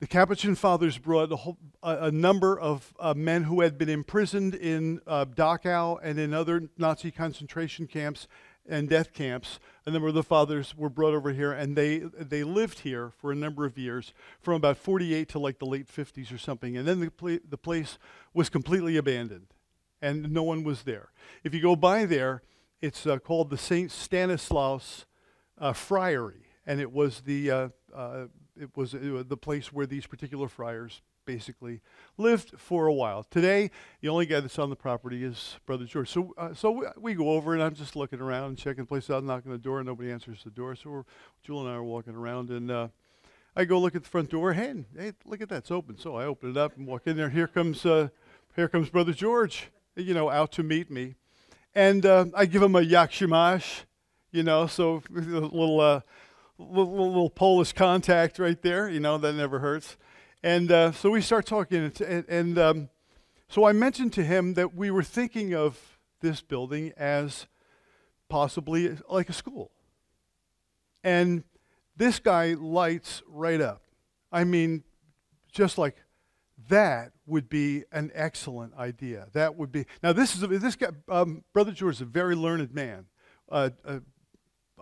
The 0.00 0.06
Capuchin 0.06 0.54
Fathers 0.54 0.98
brought 0.98 1.32
a, 1.32 1.36
whole, 1.36 1.58
a, 1.82 2.06
a 2.06 2.12
number 2.12 2.58
of 2.58 2.94
uh, 3.00 3.14
men 3.14 3.44
who 3.44 3.62
had 3.62 3.76
been 3.76 3.88
imprisoned 3.88 4.54
in 4.54 5.00
uh, 5.08 5.24
Dachau 5.24 5.98
and 6.00 6.20
in 6.20 6.32
other 6.32 6.68
Nazi 6.78 7.10
concentration 7.10 7.88
camps 7.88 8.28
and 8.68 8.88
death 8.88 9.12
camps. 9.12 9.58
A 9.86 9.90
number 9.90 10.08
of 10.08 10.14
the 10.14 10.22
fathers 10.22 10.76
were 10.76 10.90
brought 10.90 11.14
over 11.14 11.32
here, 11.32 11.52
and 11.52 11.76
they 11.76 11.98
they 11.98 12.44
lived 12.44 12.80
here 12.80 13.10
for 13.16 13.32
a 13.32 13.34
number 13.34 13.64
of 13.64 13.78
years, 13.78 14.12
from 14.40 14.54
about 14.54 14.76
48 14.76 15.28
to 15.30 15.38
like 15.38 15.58
the 15.58 15.66
late 15.66 15.88
50s 15.88 16.32
or 16.32 16.38
something. 16.38 16.76
And 16.76 16.86
then 16.86 17.00
the 17.00 17.40
the 17.48 17.58
place 17.58 17.98
was 18.34 18.48
completely 18.48 18.96
abandoned, 18.96 19.46
and 20.02 20.30
no 20.30 20.42
one 20.42 20.64
was 20.64 20.82
there. 20.82 21.10
If 21.42 21.54
you 21.54 21.60
go 21.60 21.76
by 21.76 22.04
there, 22.04 22.42
it's 22.80 23.06
uh, 23.06 23.18
called 23.18 23.50
the 23.50 23.58
Saint 23.58 23.90
Stanislaus 23.90 25.06
uh, 25.58 25.72
Friary, 25.72 26.46
and 26.66 26.80
it 26.80 26.92
was 26.92 27.22
the 27.22 27.50
uh, 27.50 27.68
uh, 27.94 28.26
it 28.60 28.76
was, 28.76 28.94
it 28.94 29.10
was 29.10 29.26
the 29.26 29.36
place 29.36 29.72
where 29.72 29.86
these 29.86 30.06
particular 30.06 30.48
friars 30.48 31.00
basically 31.28 31.82
lived 32.16 32.58
for 32.58 32.86
a 32.86 32.92
while. 32.92 33.22
Today, 33.22 33.70
the 34.00 34.08
only 34.08 34.24
guy 34.24 34.40
that's 34.40 34.58
on 34.58 34.70
the 34.70 34.76
property 34.76 35.22
is 35.22 35.56
Brother 35.66 35.84
George. 35.84 36.08
So, 36.08 36.32
uh, 36.38 36.54
so 36.54 36.70
we, 36.70 36.86
we, 36.98 37.14
go 37.14 37.32
over, 37.32 37.52
and 37.52 37.62
I'm 37.62 37.74
just 37.74 37.94
looking 37.96 38.18
around 38.18 38.44
and 38.44 38.56
checking 38.56 38.84
the 38.84 38.88
place 38.88 39.10
out, 39.10 39.22
knocking 39.22 39.52
on 39.52 39.58
the 39.58 39.62
door, 39.62 39.80
and 39.80 39.86
nobody 39.86 40.10
answers 40.10 40.42
the 40.42 40.48
door. 40.50 40.74
So, 40.74 41.04
Jewel 41.42 41.60
and 41.60 41.68
I 41.68 41.74
are 41.74 41.84
walking 41.84 42.14
around, 42.14 42.48
and 42.48 42.70
uh, 42.70 42.88
I 43.54 43.66
go 43.66 43.78
look 43.78 43.94
at 43.94 44.04
the 44.04 44.08
front 44.08 44.30
door. 44.30 44.54
Hey, 44.54 44.86
hey, 44.96 45.12
look 45.26 45.42
at 45.42 45.50
that, 45.50 45.58
it's 45.58 45.70
open. 45.70 45.98
So 45.98 46.16
I 46.16 46.24
open 46.24 46.50
it 46.52 46.56
up 46.56 46.78
and 46.78 46.86
walk 46.86 47.02
in 47.06 47.18
there. 47.18 47.28
Here 47.28 47.46
comes, 47.46 47.84
uh, 47.84 48.08
here 48.56 48.68
comes 48.68 48.88
Brother 48.88 49.12
George, 49.12 49.68
you 49.96 50.14
know, 50.14 50.30
out 50.30 50.50
to 50.52 50.62
meet 50.62 50.90
me, 50.90 51.16
and 51.74 52.06
uh, 52.06 52.24
I 52.34 52.46
give 52.46 52.62
him 52.62 52.74
a 52.74 52.80
yakshimash, 52.80 53.82
you 54.32 54.42
know, 54.42 54.66
so 54.66 55.02
a 55.14 55.20
little 55.20 55.78
uh, 55.78 56.00
little, 56.58 56.96
little, 56.96 57.30
Polish 57.30 57.74
contact 57.74 58.38
right 58.38 58.60
there, 58.62 58.88
you 58.88 58.98
know, 58.98 59.18
that 59.18 59.34
never 59.34 59.58
hurts. 59.58 59.98
And 60.42 60.70
uh, 60.70 60.92
so 60.92 61.10
we 61.10 61.20
start 61.20 61.46
talking, 61.46 61.92
and, 62.00 62.28
and 62.28 62.58
um, 62.58 62.88
so 63.48 63.64
I 63.64 63.72
mentioned 63.72 64.12
to 64.14 64.24
him 64.24 64.54
that 64.54 64.74
we 64.74 64.90
were 64.90 65.02
thinking 65.02 65.54
of 65.54 65.98
this 66.20 66.40
building 66.40 66.92
as 66.96 67.46
possibly 68.28 68.96
like 69.08 69.28
a 69.28 69.32
school. 69.32 69.72
And 71.02 71.42
this 71.96 72.20
guy 72.20 72.54
lights 72.54 73.22
right 73.26 73.60
up. 73.60 73.82
I 74.30 74.44
mean, 74.44 74.84
just 75.50 75.78
like 75.78 75.96
that 76.68 77.12
would 77.26 77.48
be 77.48 77.84
an 77.90 78.10
excellent 78.14 78.74
idea. 78.74 79.28
That 79.32 79.56
would 79.56 79.72
be 79.72 79.86
now. 80.02 80.12
This 80.12 80.36
is 80.36 80.42
a, 80.42 80.46
this 80.46 80.76
guy, 80.76 80.88
um, 81.08 81.44
Brother 81.52 81.72
George, 81.72 81.96
is 81.96 82.00
a 82.00 82.04
very 82.04 82.34
learned 82.34 82.74
man. 82.74 83.06
Uh, 83.48 83.70
uh, 83.84 84.00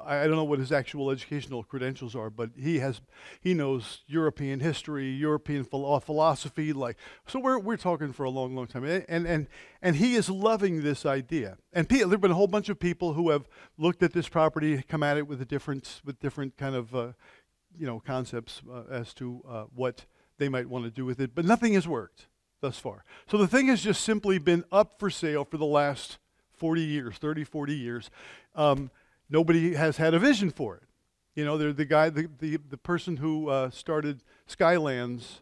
I 0.05 0.27
don't 0.27 0.37
know 0.37 0.45
what 0.45 0.59
his 0.59 0.73
actual 0.73 1.11
educational 1.11 1.65
credentials 1.65 2.15
are, 2.15 2.31
but 2.31 2.51
he 2.57 2.79
has 2.79 3.01
he 3.41 3.55
knows 3.55 4.03
European 4.07 4.61
history, 4.61 5.09
European 5.09 5.65
philosophy. 5.65 6.73
Like 6.73 6.97
so, 7.27 7.39
we're 7.39 7.59
we're 7.59 7.77
talking 7.77 8.13
for 8.13 8.25
a 8.25 8.31
long, 8.31 8.55
long 8.55 8.67
time, 8.67 8.85
and 8.85 9.27
and 9.27 9.47
and 9.83 9.97
he 9.97 10.15
is 10.15 10.29
loving 10.29 10.83
this 10.83 11.07
idea. 11.07 11.59
And 11.73 11.89
there 11.89 12.09
have 12.09 12.21
been 12.21 12.31
a 12.31 12.35
whole 12.35 12.47
bunch 12.47 12.69
of 12.69 12.79
people 12.79 13.15
who 13.15 13.31
have 13.31 13.49
looked 13.79 14.03
at 14.03 14.13
this 14.13 14.29
property, 14.29 14.83
come 14.83 15.03
at 15.03 15.17
it 15.17 15.27
with 15.27 15.41
a 15.41 15.47
different 15.47 16.01
with 16.05 16.19
different 16.21 16.57
kind 16.57 16.75
of 16.75 16.95
uh, 16.95 17.13
you 17.77 17.87
know 17.87 18.01
concepts 18.01 18.63
uh, 18.71 18.83
as 18.91 19.15
to 19.15 19.43
uh, 19.49 19.65
what 19.75 20.07
they 20.39 20.49
might 20.49 20.69
want 20.69 20.85
to 20.85 20.91
do 20.91 21.05
with 21.05 21.21
it, 21.21 21.35
but 21.35 21.45
nothing 21.45 21.75
has 21.75 21.89
worked 21.89 22.27
thus 22.61 22.79
far. 22.79 23.05
So 23.27 23.39
the 23.39 23.47
thing 23.47 23.69
has 23.69 23.83
just 23.83 24.03
simply 24.03 24.39
been 24.39 24.65
up 24.73 24.99
for 24.99 25.11
sale 25.11 25.45
for 25.45 25.57
the 25.57 25.67
last 25.67 26.19
40 26.57 26.83
years, 26.83 27.17
30, 27.19 27.45
40 27.45 27.75
years. 27.75 28.11
Um, 28.55 28.91
nobody 29.29 29.75
has 29.75 29.97
had 29.97 30.15
a 30.15 30.19
vision 30.19 30.51
for 30.51 30.77
it. 30.77 30.83
You 31.35 31.45
know, 31.45 31.59
the 31.73 31.85
guy, 31.85 32.09
the, 32.09 32.29
the, 32.39 32.57
the 32.57 32.79
person 32.79 33.19
who 33.19 33.51
uh, 33.51 33.71
started 33.71 34.23
Skylands 34.49 35.41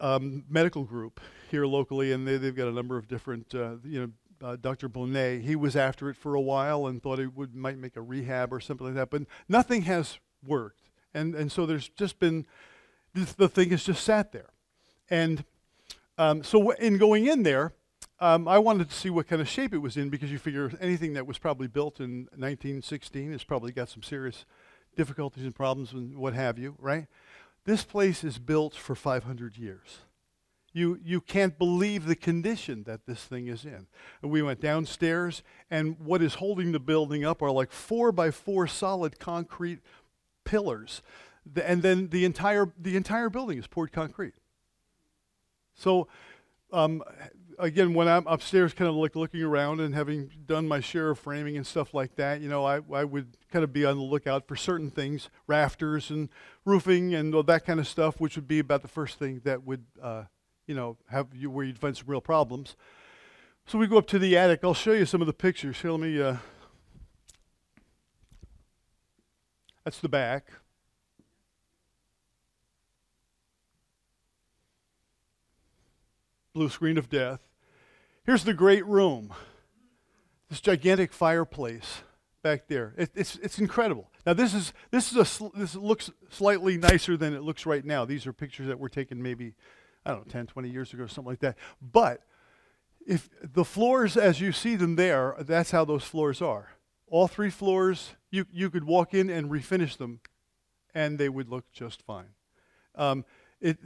um, 0.00 0.44
medical 0.48 0.84
group 0.84 1.20
here 1.50 1.66
locally, 1.66 2.12
and 2.12 2.26
they, 2.26 2.36
they've 2.36 2.54
got 2.54 2.68
a 2.68 2.72
number 2.72 2.96
of 2.98 3.08
different, 3.08 3.54
uh, 3.54 3.76
you 3.84 4.00
know, 4.00 4.46
uh, 4.46 4.56
Dr. 4.60 4.88
Bonet, 4.88 5.42
he 5.42 5.56
was 5.56 5.76
after 5.76 6.10
it 6.10 6.16
for 6.16 6.34
a 6.34 6.40
while 6.40 6.86
and 6.86 7.02
thought 7.02 7.18
he 7.18 7.26
would 7.26 7.54
might 7.54 7.78
make 7.78 7.96
a 7.96 8.02
rehab 8.02 8.52
or 8.52 8.60
something 8.60 8.86
like 8.86 8.96
that, 8.96 9.08
but 9.08 9.22
nothing 9.48 9.82
has 9.82 10.18
worked. 10.46 10.82
And, 11.14 11.34
and 11.34 11.50
so 11.50 11.64
there's 11.64 11.88
just 11.88 12.18
been, 12.18 12.46
this, 13.14 13.32
the 13.32 13.48
thing 13.48 13.70
has 13.70 13.84
just 13.84 14.04
sat 14.04 14.32
there. 14.32 14.50
And 15.08 15.44
um, 16.18 16.42
so 16.42 16.70
in 16.72 16.98
going 16.98 17.26
in 17.26 17.44
there, 17.44 17.72
um, 18.18 18.48
I 18.48 18.58
wanted 18.58 18.88
to 18.88 18.94
see 18.94 19.10
what 19.10 19.28
kind 19.28 19.42
of 19.42 19.48
shape 19.48 19.74
it 19.74 19.78
was 19.78 19.96
in 19.96 20.08
because 20.08 20.32
you 20.32 20.38
figure 20.38 20.72
anything 20.80 21.12
that 21.14 21.26
was 21.26 21.38
probably 21.38 21.66
built 21.66 22.00
in 22.00 22.28
1916 22.36 23.32
has 23.32 23.44
probably 23.44 23.72
got 23.72 23.88
some 23.88 24.02
serious 24.02 24.46
difficulties 24.96 25.44
and 25.44 25.54
problems 25.54 25.92
and 25.92 26.16
what 26.16 26.32
have 26.32 26.58
you, 26.58 26.76
right? 26.78 27.06
This 27.64 27.84
place 27.84 28.24
is 28.24 28.38
built 28.38 28.74
for 28.74 28.94
500 28.94 29.58
years. 29.58 29.98
You, 30.72 30.98
you 31.02 31.20
can't 31.20 31.58
believe 31.58 32.06
the 32.06 32.16
condition 32.16 32.84
that 32.84 33.06
this 33.06 33.24
thing 33.24 33.48
is 33.48 33.64
in. 33.64 33.86
And 34.22 34.30
we 34.30 34.42
went 34.42 34.60
downstairs, 34.60 35.42
and 35.70 35.98
what 35.98 36.22
is 36.22 36.34
holding 36.34 36.72
the 36.72 36.80
building 36.80 37.24
up 37.24 37.42
are 37.42 37.50
like 37.50 37.72
four 37.72 38.12
by 38.12 38.30
four 38.30 38.66
solid 38.66 39.18
concrete 39.18 39.80
pillars. 40.44 41.02
The, 41.50 41.68
and 41.68 41.82
then 41.82 42.08
the 42.08 42.24
entire, 42.24 42.72
the 42.78 42.96
entire 42.96 43.30
building 43.30 43.58
is 43.58 43.66
poured 43.66 43.90
concrete. 43.90 44.34
So 45.74 46.08
um, 46.72 47.02
again, 47.58 47.94
when 47.94 48.08
I'm 48.08 48.26
upstairs, 48.26 48.72
kind 48.72 48.88
of 48.88 48.96
like 48.96 49.16
looking 49.16 49.42
around 49.42 49.80
and 49.80 49.94
having 49.94 50.30
done 50.46 50.68
my 50.68 50.80
share 50.80 51.10
of 51.10 51.18
framing 51.18 51.56
and 51.56 51.66
stuff 51.66 51.94
like 51.94 52.16
that, 52.16 52.40
you 52.40 52.48
know, 52.48 52.64
I, 52.64 52.80
I 52.92 53.04
would 53.04 53.36
kind 53.50 53.64
of 53.64 53.72
be 53.72 53.84
on 53.84 53.96
the 53.96 54.02
lookout 54.02 54.46
for 54.46 54.56
certain 54.56 54.90
things, 54.90 55.28
rafters 55.46 56.10
and 56.10 56.28
roofing 56.64 57.14
and 57.14 57.34
all 57.34 57.42
that 57.44 57.64
kind 57.64 57.80
of 57.80 57.88
stuff, 57.88 58.20
which 58.20 58.36
would 58.36 58.48
be 58.48 58.58
about 58.58 58.82
the 58.82 58.88
first 58.88 59.18
thing 59.18 59.40
that 59.44 59.64
would, 59.64 59.84
uh, 60.02 60.24
you 60.66 60.74
know, 60.74 60.96
have 61.10 61.28
you 61.34 61.50
where 61.50 61.64
you'd 61.64 61.78
find 61.78 61.96
some 61.96 62.06
real 62.08 62.20
problems. 62.20 62.76
So 63.66 63.78
we 63.78 63.86
go 63.86 63.98
up 63.98 64.06
to 64.08 64.18
the 64.18 64.36
attic. 64.36 64.60
I'll 64.62 64.74
show 64.74 64.92
you 64.92 65.06
some 65.06 65.20
of 65.20 65.26
the 65.26 65.32
pictures. 65.32 65.80
Here, 65.80 65.90
let 65.90 66.00
me. 66.00 66.20
Uh, 66.20 66.36
that's 69.84 69.98
the 69.98 70.08
back. 70.08 70.50
Blue 76.56 76.70
screen 76.70 76.96
of 76.96 77.10
death. 77.10 77.40
Here's 78.24 78.44
the 78.44 78.54
great 78.54 78.86
room, 78.86 79.34
this 80.48 80.58
gigantic 80.58 81.12
fireplace 81.12 82.02
back 82.42 82.66
there. 82.66 82.94
It, 82.96 83.10
it's, 83.14 83.36
it's 83.36 83.58
incredible. 83.58 84.10
Now 84.24 84.32
this 84.32 84.54
is 84.54 84.72
this 84.90 85.12
is 85.12 85.18
a 85.18 85.50
this 85.54 85.74
looks 85.74 86.10
slightly 86.30 86.78
nicer 86.78 87.14
than 87.18 87.34
it 87.34 87.42
looks 87.42 87.66
right 87.66 87.84
now. 87.84 88.06
These 88.06 88.26
are 88.26 88.32
pictures 88.32 88.68
that 88.68 88.78
were 88.78 88.88
taken 88.88 89.22
maybe 89.22 89.52
I 90.06 90.12
don't 90.12 90.26
know 90.26 90.32
10, 90.32 90.46
20 90.46 90.70
years 90.70 90.94
ago, 90.94 91.06
something 91.06 91.30
like 91.30 91.40
that. 91.40 91.58
But 91.82 92.22
if 93.06 93.28
the 93.42 93.64
floors 93.64 94.16
as 94.16 94.40
you 94.40 94.50
see 94.50 94.76
them 94.76 94.96
there, 94.96 95.36
that's 95.40 95.72
how 95.72 95.84
those 95.84 96.04
floors 96.04 96.40
are. 96.40 96.70
All 97.06 97.28
three 97.28 97.50
floors, 97.50 98.14
you 98.30 98.46
you 98.50 98.70
could 98.70 98.84
walk 98.84 99.12
in 99.12 99.28
and 99.28 99.50
refinish 99.50 99.98
them, 99.98 100.20
and 100.94 101.18
they 101.18 101.28
would 101.28 101.50
look 101.50 101.70
just 101.70 102.00
fine. 102.00 102.30
Um, 102.94 103.26
it, 103.60 103.78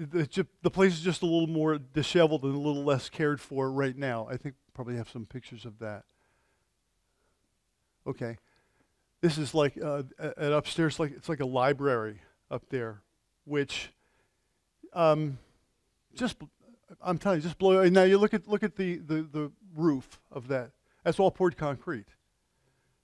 the 0.63 0.71
place 0.71 0.95
is 0.95 1.01
just 1.01 1.23
a 1.23 1.27
little 1.27 1.47
more 1.47 1.79
disheveled 1.79 2.43
and 2.43 2.55
a 2.55 2.59
little 2.59 2.85
less 2.85 3.09
cared 3.09 3.41
for 3.41 3.71
right 3.71 3.97
now. 3.97 4.27
I 4.31 4.37
think 4.37 4.57
probably 4.75 4.97
have 4.97 5.09
some 5.09 5.27
pictures 5.27 5.65
of 5.65 5.79
that. 5.79 6.05
Okay, 8.07 8.39
this 9.21 9.39
is 9.39 9.55
like 9.55 9.79
uh, 9.83 10.03
at 10.19 10.53
upstairs, 10.53 10.99
like 10.99 11.13
it's 11.13 11.29
like 11.29 11.41
a 11.41 11.47
library 11.47 12.21
up 12.51 12.69
there, 12.71 13.03
which 13.45 13.93
um, 14.93 15.39
just 16.15 16.37
I'm 17.01 17.19
telling 17.19 17.39
you, 17.39 17.43
just 17.43 17.59
blow. 17.59 17.89
Now 17.89 18.03
you 18.03 18.19
look 18.19 18.35
at 18.35 18.49
look 18.49 18.63
at 18.63 18.77
the, 18.77 18.97
the 18.97 19.23
the 19.23 19.53
roof 19.77 20.21
of 20.33 20.49
that. 20.49 20.71
That's 21.05 21.21
all 21.21 21.31
poured 21.31 21.57
concrete. 21.57 22.09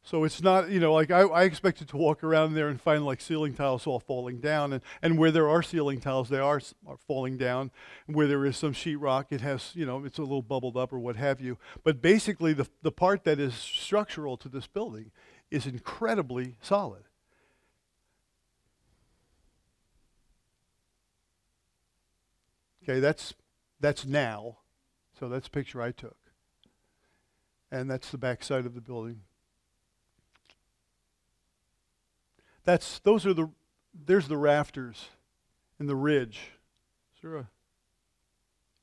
So 0.07 0.23
it's 0.23 0.41
not, 0.41 0.71
you 0.71 0.79
know, 0.79 0.95
like 0.95 1.11
I, 1.11 1.23
I 1.23 1.43
expected 1.43 1.89
to 1.89 1.97
walk 1.97 2.23
around 2.23 2.55
there 2.55 2.69
and 2.69 2.81
find 2.81 3.05
like 3.05 3.21
ceiling 3.21 3.55
tiles 3.55 3.89
all 3.89 3.99
falling 3.99 4.39
down. 4.39 4.73
And, 4.73 4.81
and 5.03 5.19
where 5.19 5.33
there 5.33 5.49
are 5.49 5.65
ceiling 5.65 5.99
tiles, 5.99 6.29
they 6.29 6.39
are, 6.39 6.61
are 6.87 6.97
falling 7.09 7.37
down. 7.37 7.73
Where 8.07 8.29
there 8.29 8.47
is 8.47 8.57
some 8.57 8.73
sheetrock, 8.73 9.27
it 9.31 9.41
has, 9.41 9.73
you 9.75 9.85
know, 9.85 10.05
it's 10.05 10.19
a 10.19 10.23
little 10.23 10.43
bubbled 10.43 10.77
up 10.77 10.93
or 10.93 11.01
what 11.01 11.17
have 11.17 11.41
you. 11.41 11.59
But 11.83 12.01
basically, 12.01 12.53
the, 12.53 12.69
the 12.83 12.93
part 12.93 13.25
that 13.25 13.41
is 13.41 13.57
structural 13.57 14.37
to 14.37 14.49
this 14.49 14.69
building 14.69 15.11
is 15.51 15.67
incredibly 15.67 16.55
solid. 16.63 17.03
Okay, 22.85 23.01
that's, 23.01 23.35
that's 23.81 24.07
now. 24.07 24.59
So 25.19 25.29
that's 25.29 25.49
a 25.49 25.51
picture 25.51 25.83
I 25.83 25.91
took. 25.91 26.17
And 27.73 27.91
that's 27.91 28.13
the 28.13 28.19
back 28.19 28.45
side 28.45 28.67
of 28.67 28.75
the 28.77 28.81
building. 28.81 29.23
That's 32.67 32.99
those 32.99 33.25
are 33.25 33.33
the 33.33 33.49
there's 33.95 34.29
the 34.29 34.37
rafters 34.37 35.09
and 35.79 35.89
the 35.89 35.95
ridge. 35.97 36.51
Is 37.15 37.23
there 37.23 37.37
a 37.37 37.49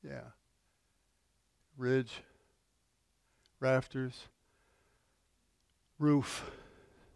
yeah. 0.02 0.20
Ridge, 1.76 2.22
rafters, 3.60 4.28
roof, 5.98 6.50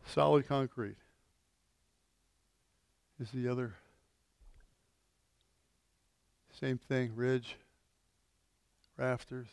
solid 0.07 0.47
concrete. 0.47 0.97
Is 3.19 3.31
the 3.31 3.49
other 3.49 3.75
same 6.53 6.79
thing, 6.79 7.13
ridge, 7.17 7.57
rafters. 8.97 9.49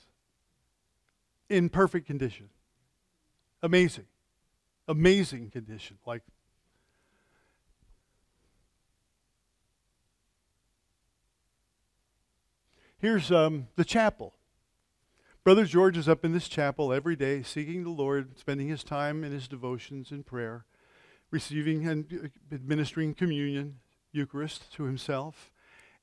In 1.49 1.69
perfect 1.69 2.07
condition. 2.07 2.49
Amazing. 3.63 4.05
Amazing 4.87 5.51
condition. 5.51 5.97
Like 6.05 6.23
Here's 12.97 13.31
um, 13.31 13.67
the 13.75 13.83
chapel. 13.83 14.33
Brother 15.43 15.65
George 15.65 15.97
is 15.97 16.07
up 16.07 16.23
in 16.23 16.31
this 16.31 16.47
chapel 16.47 16.93
every 16.93 17.15
day, 17.15 17.43
seeking 17.43 17.83
the 17.83 17.89
Lord, 17.89 18.39
spending 18.39 18.67
his 18.67 18.83
time 18.83 19.23
in 19.23 19.31
his 19.31 19.47
devotions 19.47 20.11
and 20.11 20.25
prayer, 20.25 20.65
receiving 21.29 21.87
and 21.87 22.31
administering 22.51 23.13
communion, 23.13 23.79
Eucharist 24.11 24.73
to 24.73 24.83
himself. 24.83 25.51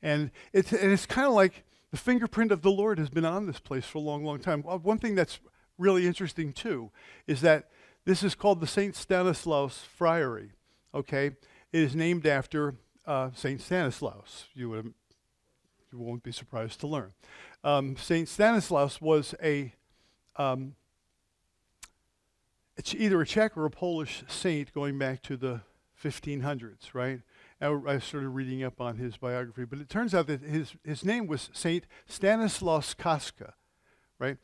And 0.02 0.30
it's, 0.52 0.72
and 0.72 0.92
it's 0.92 1.06
kind 1.06 1.26
of 1.26 1.32
like 1.32 1.64
the 1.90 1.96
fingerprint 1.96 2.52
of 2.52 2.62
the 2.62 2.70
Lord 2.70 2.98
has 2.98 3.08
been 3.08 3.24
on 3.24 3.46
this 3.46 3.58
place 3.58 3.86
for 3.86 3.98
a 3.98 4.02
long, 4.02 4.22
long 4.22 4.38
time. 4.38 4.62
One 4.62 4.98
thing 4.98 5.14
that's 5.14 5.40
really 5.78 6.06
interesting, 6.06 6.52
too, 6.52 6.90
is 7.26 7.40
that 7.40 7.70
this 8.04 8.22
is 8.22 8.34
called 8.34 8.60
the 8.60 8.66
St. 8.66 8.94
Stanislaus 8.94 9.78
Friary. 9.78 10.52
Okay? 10.94 11.26
It 11.72 11.82
is 11.82 11.96
named 11.96 12.26
after 12.26 12.74
uh, 13.06 13.30
St. 13.34 13.60
Stanislaus. 13.60 14.46
You 14.54 14.70
would 14.70 14.94
you 15.92 15.98
won't 15.98 16.22
be 16.22 16.32
surprised 16.32 16.80
to 16.80 16.86
learn. 16.86 17.12
Um, 17.62 17.96
St. 17.96 18.28
Stanislaus 18.28 19.00
was 19.00 19.34
a, 19.42 19.74
um, 20.36 20.74
it's 22.76 22.94
either 22.94 23.20
a 23.20 23.26
Czech 23.26 23.56
or 23.56 23.66
a 23.66 23.70
Polish 23.70 24.24
saint 24.28 24.72
going 24.72 24.98
back 24.98 25.22
to 25.22 25.36
the 25.36 25.60
1500s, 26.02 26.94
right? 26.94 27.20
I, 27.60 27.98
started 28.00 28.30
reading 28.30 28.64
up 28.64 28.80
on 28.80 28.96
his 28.96 29.16
biography, 29.16 29.64
but 29.64 29.78
it 29.78 29.88
turns 29.88 30.14
out 30.14 30.26
that 30.26 30.40
his, 30.40 30.74
his 30.84 31.04
name 31.04 31.28
was 31.28 31.48
Saint 31.52 31.84
Stanislaus 32.06 32.92
Kostka, 32.92 33.52
right? 34.18 34.36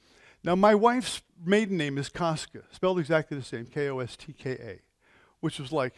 Now, 0.44 0.54
my 0.54 0.76
wife's 0.76 1.22
maiden 1.44 1.76
name 1.76 1.98
is 1.98 2.08
Kostka, 2.08 2.62
spelled 2.70 3.00
exactly 3.00 3.36
the 3.36 3.42
same, 3.42 3.66
K 3.66 3.88
O 3.88 3.98
S 3.98 4.16
T 4.16 4.32
K 4.32 4.52
A, 4.52 4.80
which 5.40 5.58
was 5.58 5.72
like, 5.72 5.94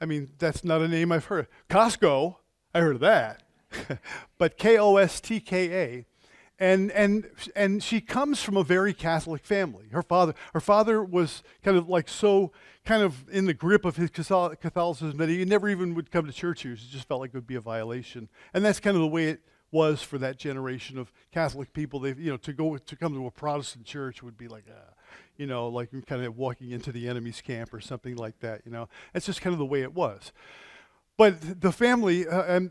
I 0.00 0.06
mean, 0.06 0.30
that's 0.38 0.64
not 0.64 0.82
a 0.82 0.88
name 0.88 1.12
I've 1.12 1.26
heard. 1.26 1.46
Costco, 1.70 2.36
I 2.74 2.80
heard 2.80 2.96
of 2.96 3.00
that. 3.02 3.43
but 4.38 4.58
K 4.58 4.78
O 4.78 4.96
S 4.96 5.20
T 5.20 5.40
K 5.40 5.72
A. 5.72 6.06
And, 6.60 6.92
and, 6.92 7.28
and 7.56 7.82
she 7.82 8.00
comes 8.00 8.40
from 8.40 8.56
a 8.56 8.62
very 8.62 8.94
Catholic 8.94 9.44
family. 9.44 9.88
Her 9.90 10.02
father, 10.02 10.34
her 10.52 10.60
father 10.60 11.02
was 11.02 11.42
kind 11.64 11.76
of 11.76 11.88
like 11.88 12.08
so 12.08 12.52
kind 12.84 13.02
of 13.02 13.28
in 13.28 13.46
the 13.46 13.54
grip 13.54 13.84
of 13.84 13.96
his 13.96 14.10
Catholicism 14.10 15.16
that 15.16 15.28
he 15.28 15.44
never 15.44 15.68
even 15.68 15.94
would 15.94 16.12
come 16.12 16.26
to 16.26 16.32
church. 16.32 16.62
He 16.62 16.74
just 16.74 17.08
felt 17.08 17.20
like 17.20 17.30
it 17.30 17.34
would 17.34 17.46
be 17.46 17.56
a 17.56 17.60
violation. 17.60 18.28
And 18.52 18.64
that's 18.64 18.78
kind 18.78 18.94
of 18.94 19.00
the 19.00 19.08
way 19.08 19.30
it 19.30 19.40
was 19.72 20.02
for 20.02 20.18
that 20.18 20.38
generation 20.38 20.96
of 20.96 21.12
Catholic 21.32 21.72
people. 21.72 21.98
They, 21.98 22.14
you 22.14 22.30
know, 22.30 22.36
to 22.38 22.52
go 22.52 22.76
to 22.76 22.96
come 22.96 23.14
to 23.14 23.26
a 23.26 23.30
Protestant 23.30 23.84
church 23.84 24.22
would 24.22 24.38
be 24.38 24.46
like, 24.46 24.64
uh, 24.70 24.92
you 25.36 25.46
know, 25.46 25.66
like 25.66 25.90
kind 26.06 26.24
of 26.24 26.36
walking 26.36 26.70
into 26.70 26.92
the 26.92 27.08
enemy's 27.08 27.40
camp 27.40 27.74
or 27.74 27.80
something 27.80 28.14
like 28.14 28.38
that. 28.40 28.62
You 28.64 28.70
know, 28.70 28.88
that's 29.12 29.26
just 29.26 29.40
kind 29.40 29.52
of 29.52 29.58
the 29.58 29.66
way 29.66 29.82
it 29.82 29.92
was. 29.92 30.32
But 31.16 31.60
the 31.60 31.72
family, 31.72 32.26
uh, 32.26 32.42
and 32.44 32.70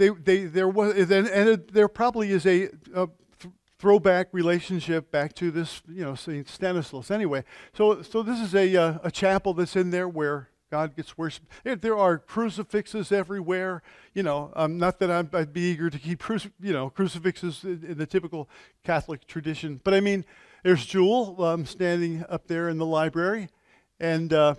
they, 0.00 0.08
they, 0.08 0.44
there 0.46 0.68
was, 0.68 0.94
and, 1.10 1.28
and 1.28 1.68
there 1.68 1.86
probably 1.86 2.30
is 2.30 2.46
a, 2.46 2.70
a 2.94 3.06
th- 3.38 3.54
throwback 3.78 4.28
relationship 4.32 5.10
back 5.10 5.34
to 5.34 5.50
this, 5.50 5.82
you 5.86 6.02
know, 6.02 6.14
Saint 6.14 6.48
Stanislaus. 6.48 7.10
Anyway, 7.10 7.44
so 7.74 8.00
so 8.00 8.22
this 8.22 8.40
is 8.40 8.54
a 8.54 8.74
uh, 8.76 8.98
a 9.04 9.10
chapel 9.10 9.52
that's 9.52 9.76
in 9.76 9.90
there 9.90 10.08
where 10.08 10.48
God 10.70 10.96
gets 10.96 11.18
worshiped. 11.18 11.46
There 11.64 11.98
are 11.98 12.16
crucifixes 12.16 13.12
everywhere. 13.12 13.82
You 14.14 14.22
know, 14.22 14.52
um, 14.56 14.78
not 14.78 15.00
that 15.00 15.10
i 15.10 15.20
would 15.20 15.52
be 15.52 15.72
eager 15.72 15.90
to 15.90 15.98
keep 15.98 16.22
cruci- 16.22 16.52
you 16.60 16.72
know 16.72 16.88
crucifixes 16.88 17.62
in, 17.62 17.84
in, 17.86 17.98
the 17.98 18.06
typical 18.06 18.48
Catholic 18.82 19.26
tradition, 19.26 19.82
but 19.84 19.92
I 19.92 20.00
mean, 20.00 20.24
there's 20.62 20.86
Jewel 20.86 21.44
um, 21.44 21.66
standing 21.66 22.24
up 22.30 22.46
there 22.46 22.70
in 22.70 22.78
the 22.78 22.86
library, 22.86 23.50
and 23.98 24.32
uh, 24.32 24.54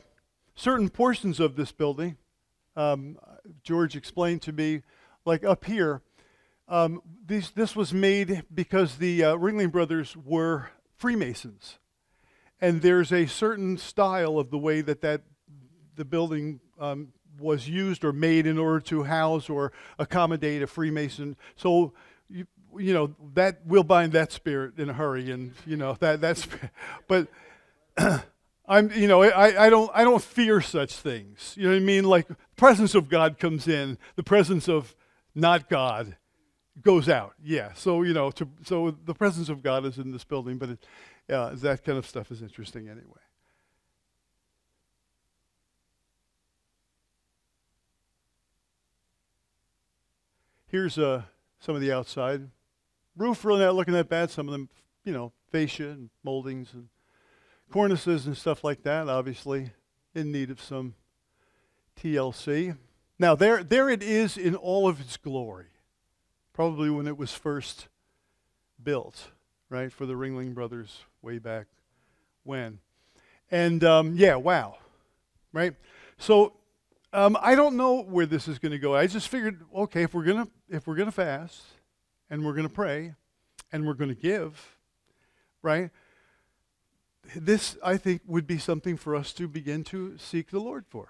certain 0.54 0.89
portions 0.89 1.39
of 1.39 1.56
this 1.56 1.71
building, 1.71 2.17
um, 2.75 3.17
George 3.63 3.95
explained 3.95 4.43
to 4.43 4.51
me, 4.51 4.84
like 5.25 5.43
up 5.43 5.65
here, 5.65 6.01
um, 6.67 7.01
this 7.25 7.75
was 7.75 7.93
made 7.93 8.43
because 8.53 8.97
the 8.97 9.23
uh, 9.23 9.36
Ringling 9.36 9.71
Brothers 9.71 10.15
were 10.15 10.69
Freemasons. 10.97 11.79
And 12.60 12.81
there's 12.81 13.12
a 13.12 13.25
certain 13.25 13.77
style 13.77 14.38
of 14.38 14.51
the 14.51 14.57
way 14.57 14.81
that, 14.81 15.01
that 15.01 15.23
the 15.95 16.05
building 16.05 16.60
um, 16.79 17.10
was 17.39 17.67
used 17.67 18.03
or 18.03 18.13
made 18.13 18.45
in 18.45 18.57
order 18.57 18.79
to 18.81 19.03
house 19.03 19.49
or 19.49 19.71
accommodate 19.97 20.62
a 20.62 20.67
Freemason. 20.67 21.36
So, 21.55 21.93
you, 22.29 22.45
you 22.77 22.93
know, 22.93 23.15
that 23.34 23.62
we'll 23.65 23.84
bind 23.84 24.13
that 24.13 24.31
spirit 24.31 24.77
in 24.77 24.89
a 24.89 24.93
hurry, 24.93 25.31
and 25.31 25.53
you 25.65 25.75
know 25.75 25.97
that 25.99 26.21
that's. 26.21 26.47
But 27.07 27.27
I'm, 28.67 28.91
you 28.91 29.07
know, 29.07 29.23
I, 29.23 29.65
I 29.65 29.69
don't 29.69 29.91
I 29.93 30.03
don't 30.03 30.21
fear 30.21 30.62
such 30.62 30.93
things. 30.93 31.55
You 31.57 31.63
know 31.63 31.71
what 31.71 31.77
I 31.77 31.79
mean? 31.79 32.03
Like 32.05 32.27
presence 32.55 32.95
of 32.95 33.10
God 33.10 33.38
comes 33.38 33.67
in, 33.67 33.97
the 34.15 34.23
presence 34.23 34.69
of 34.69 34.95
not 35.36 35.70
God 35.70 36.15
goes 36.82 37.10
out. 37.10 37.34
Yeah. 37.44 37.74
So 37.74 38.02
you 38.04 38.13
know, 38.13 38.32
to, 38.32 38.48
so 38.63 38.91
the 38.91 39.13
presence 39.13 39.50
of 39.50 39.63
God 39.63 39.86
is 39.86 39.98
in 39.98 40.12
this 40.12 40.24
building, 40.24 40.58
but 40.58 40.70
it, 40.70 40.86
uh, 41.30 41.52
that 41.56 41.84
kind 41.84 41.98
of 41.98 42.06
stuff 42.06 42.32
is 42.32 42.41
interesting 42.41 42.88
anyway. 42.88 43.06
Here's 50.67 50.98
uh, 50.98 51.24
some 51.60 51.76
of 51.76 51.82
the 51.82 51.91
outside. 51.91 52.50
Roof 53.17 53.44
really 53.44 53.60
not 53.60 53.76
looking 53.76 53.94
that 53.94 54.08
bad. 54.08 54.30
Some 54.32 54.48
of 54.48 54.54
them, 54.54 54.70
you 55.04 55.12
know, 55.12 55.34
fascia 55.52 55.89
and 55.89 56.10
moldings 56.24 56.74
and 56.74 56.88
cornices 57.72 58.26
and 58.26 58.38
stuff 58.38 58.63
like 58.63 58.84
that, 58.84 59.10
obviously 59.10 59.72
in 60.13 60.32
need 60.32 60.50
of 60.50 60.62
some 60.62 60.96
TLC. 62.00 62.78
Now, 63.21 63.36
there, 63.36 63.62
there 63.62 63.88
it 63.88 64.01
is 64.01 64.36
in 64.36 64.55
all 64.55 64.88
of 64.88 64.99
its 64.99 65.15
glory, 65.15 65.67
probably 66.53 66.89
when 66.89 67.05
it 67.05 67.19
was 67.19 67.31
first 67.31 67.88
built, 68.81 69.27
right, 69.69 69.93
for 69.93 70.07
the 70.07 70.15
Ringling 70.15 70.55
Brothers 70.55 71.03
way 71.21 71.38
back 71.38 71.67
when. 72.43 72.79
And 73.51 73.84
um, 73.84 74.15
yeah, 74.15 74.38
wow, 74.38 74.77
right? 75.53 75.75
So 76.17 76.53
um, 77.13 77.38
I 77.39 77.53
don't 77.53 77.77
know 77.77 78.01
where 78.01 78.25
this 78.25 78.47
is 78.47 78.57
going 78.57 78.71
to 78.71 78.79
go. 78.79 78.95
I 78.95 79.05
just 79.05 79.27
figured, 79.27 79.63
okay, 79.71 80.01
if 80.01 80.15
we're 80.15 80.23
gonna 80.23 80.47
if 80.67 80.88
we're 80.88 80.95
gonna 80.95 81.12
fast 81.12 81.62
and 82.31 82.43
we're 82.43 82.53
gonna 82.53 82.69
pray 82.69 83.13
and 83.71 83.86
we're 83.86 83.93
gonna 83.93 84.15
give, 84.15 84.77
right? 85.62 85.91
This 87.36 87.77
I 87.86 87.97
think 87.97 88.23
would 88.25 88.47
be 88.47 88.57
something 88.57 88.97
for 88.97 89.15
us 89.15 89.31
to 89.34 89.47
begin 89.47 89.84
to 89.84 90.17
seek 90.17 90.49
the 90.49 90.60
Lord 90.60 90.86
for. 90.89 91.10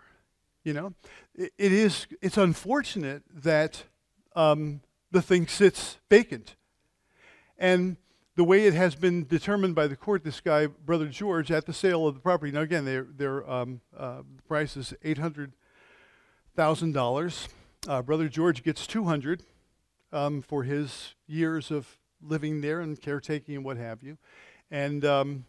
You 0.63 0.74
know, 0.74 0.93
it, 1.36 1.54
it 1.58 1.71
is. 1.71 2.08
It's 2.21 2.38
unfortunate 2.38 3.24
that 3.34 3.84
um, 4.36 4.82
the 5.12 5.21
thing 5.21 5.47
sits 5.47 5.97
vacant, 6.10 6.56
and 7.58 7.97
the 8.36 8.43
way 8.43 8.65
it 8.65 8.74
has 8.74 8.95
been 8.95 9.26
determined 9.26 9.76
by 9.76 9.88
the 9.88 9.95
court, 9.95 10.24
this 10.24 10.39
guy, 10.39 10.67
Brother 10.67 11.08
George, 11.08 11.52
at 11.52 11.65
the 11.65 11.74
sale 11.74 12.08
of 12.08 12.15
the 12.15 12.21
property. 12.21 12.52
Now, 12.52 12.62
again, 12.62 12.86
their 13.17 13.50
um, 13.50 13.82
uh, 13.97 14.21
price 14.47 14.78
is 14.78 14.93
eight 15.04 15.17
hundred 15.17 15.54
thousand 16.56 16.95
uh, 16.95 17.00
dollars. 17.00 17.47
Brother 18.06 18.30
George 18.30 18.63
gets 18.63 18.86
two 18.86 19.06
hundred 19.06 19.43
um, 20.13 20.41
for 20.41 20.63
his 20.63 21.15
years 21.28 21.71
of 21.71 21.97
living 22.21 22.62
there 22.62 22.82
and 22.82 23.02
caretaking 23.02 23.56
and 23.56 23.65
what 23.65 23.78
have 23.78 24.04
you, 24.04 24.17
and 24.69 25.04
um, 25.06 25.45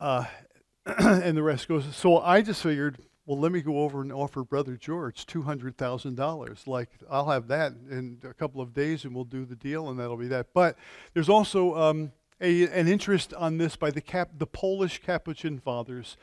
uh, 0.00 0.24
and 0.86 1.36
the 1.36 1.42
rest 1.42 1.68
goes. 1.68 1.84
So 1.94 2.18
I 2.18 2.42
just 2.42 2.62
figured, 2.62 2.98
well, 3.26 3.38
let 3.38 3.52
me 3.52 3.62
go 3.62 3.80
over 3.80 4.02
and 4.02 4.12
offer 4.12 4.44
Brother 4.44 4.76
George 4.76 5.26
two 5.26 5.42
hundred 5.42 5.76
thousand 5.76 6.16
dollars. 6.16 6.66
Like 6.66 6.90
I'll 7.10 7.30
have 7.30 7.48
that 7.48 7.72
in 7.90 8.18
a 8.24 8.34
couple 8.34 8.60
of 8.60 8.74
days, 8.74 9.04
and 9.04 9.14
we'll 9.14 9.24
do 9.24 9.44
the 9.44 9.56
deal, 9.56 9.88
and 9.88 9.98
that'll 9.98 10.16
be 10.16 10.28
that. 10.28 10.48
But 10.52 10.76
there's 11.14 11.28
also 11.28 11.74
um, 11.76 12.12
a, 12.40 12.68
an 12.68 12.88
interest 12.88 13.32
on 13.34 13.58
this 13.58 13.76
by 13.76 13.90
the 13.90 14.00
cap, 14.00 14.30
the 14.36 14.46
Polish 14.46 15.00
Capuchin 15.02 15.58
fathers 15.58 16.16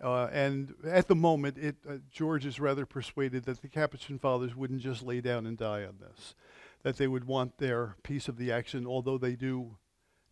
uh, 0.00 0.28
and 0.32 0.74
at 0.84 1.08
the 1.08 1.14
moment, 1.14 1.58
it, 1.58 1.76
uh, 1.88 1.94
George 2.10 2.46
is 2.46 2.60
rather 2.60 2.86
persuaded 2.86 3.44
that 3.44 3.62
the 3.62 3.68
Capuchin 3.68 4.18
Fathers 4.18 4.54
wouldn't 4.54 4.80
just 4.80 5.02
lay 5.02 5.20
down 5.20 5.46
and 5.46 5.56
die 5.56 5.84
on 5.84 5.96
this, 5.98 6.34
that 6.82 6.96
they 6.96 7.08
would 7.08 7.24
want 7.24 7.58
their 7.58 7.96
piece 8.02 8.28
of 8.28 8.36
the 8.36 8.52
action, 8.52 8.86
although 8.86 9.18
they 9.18 9.34
do 9.34 9.76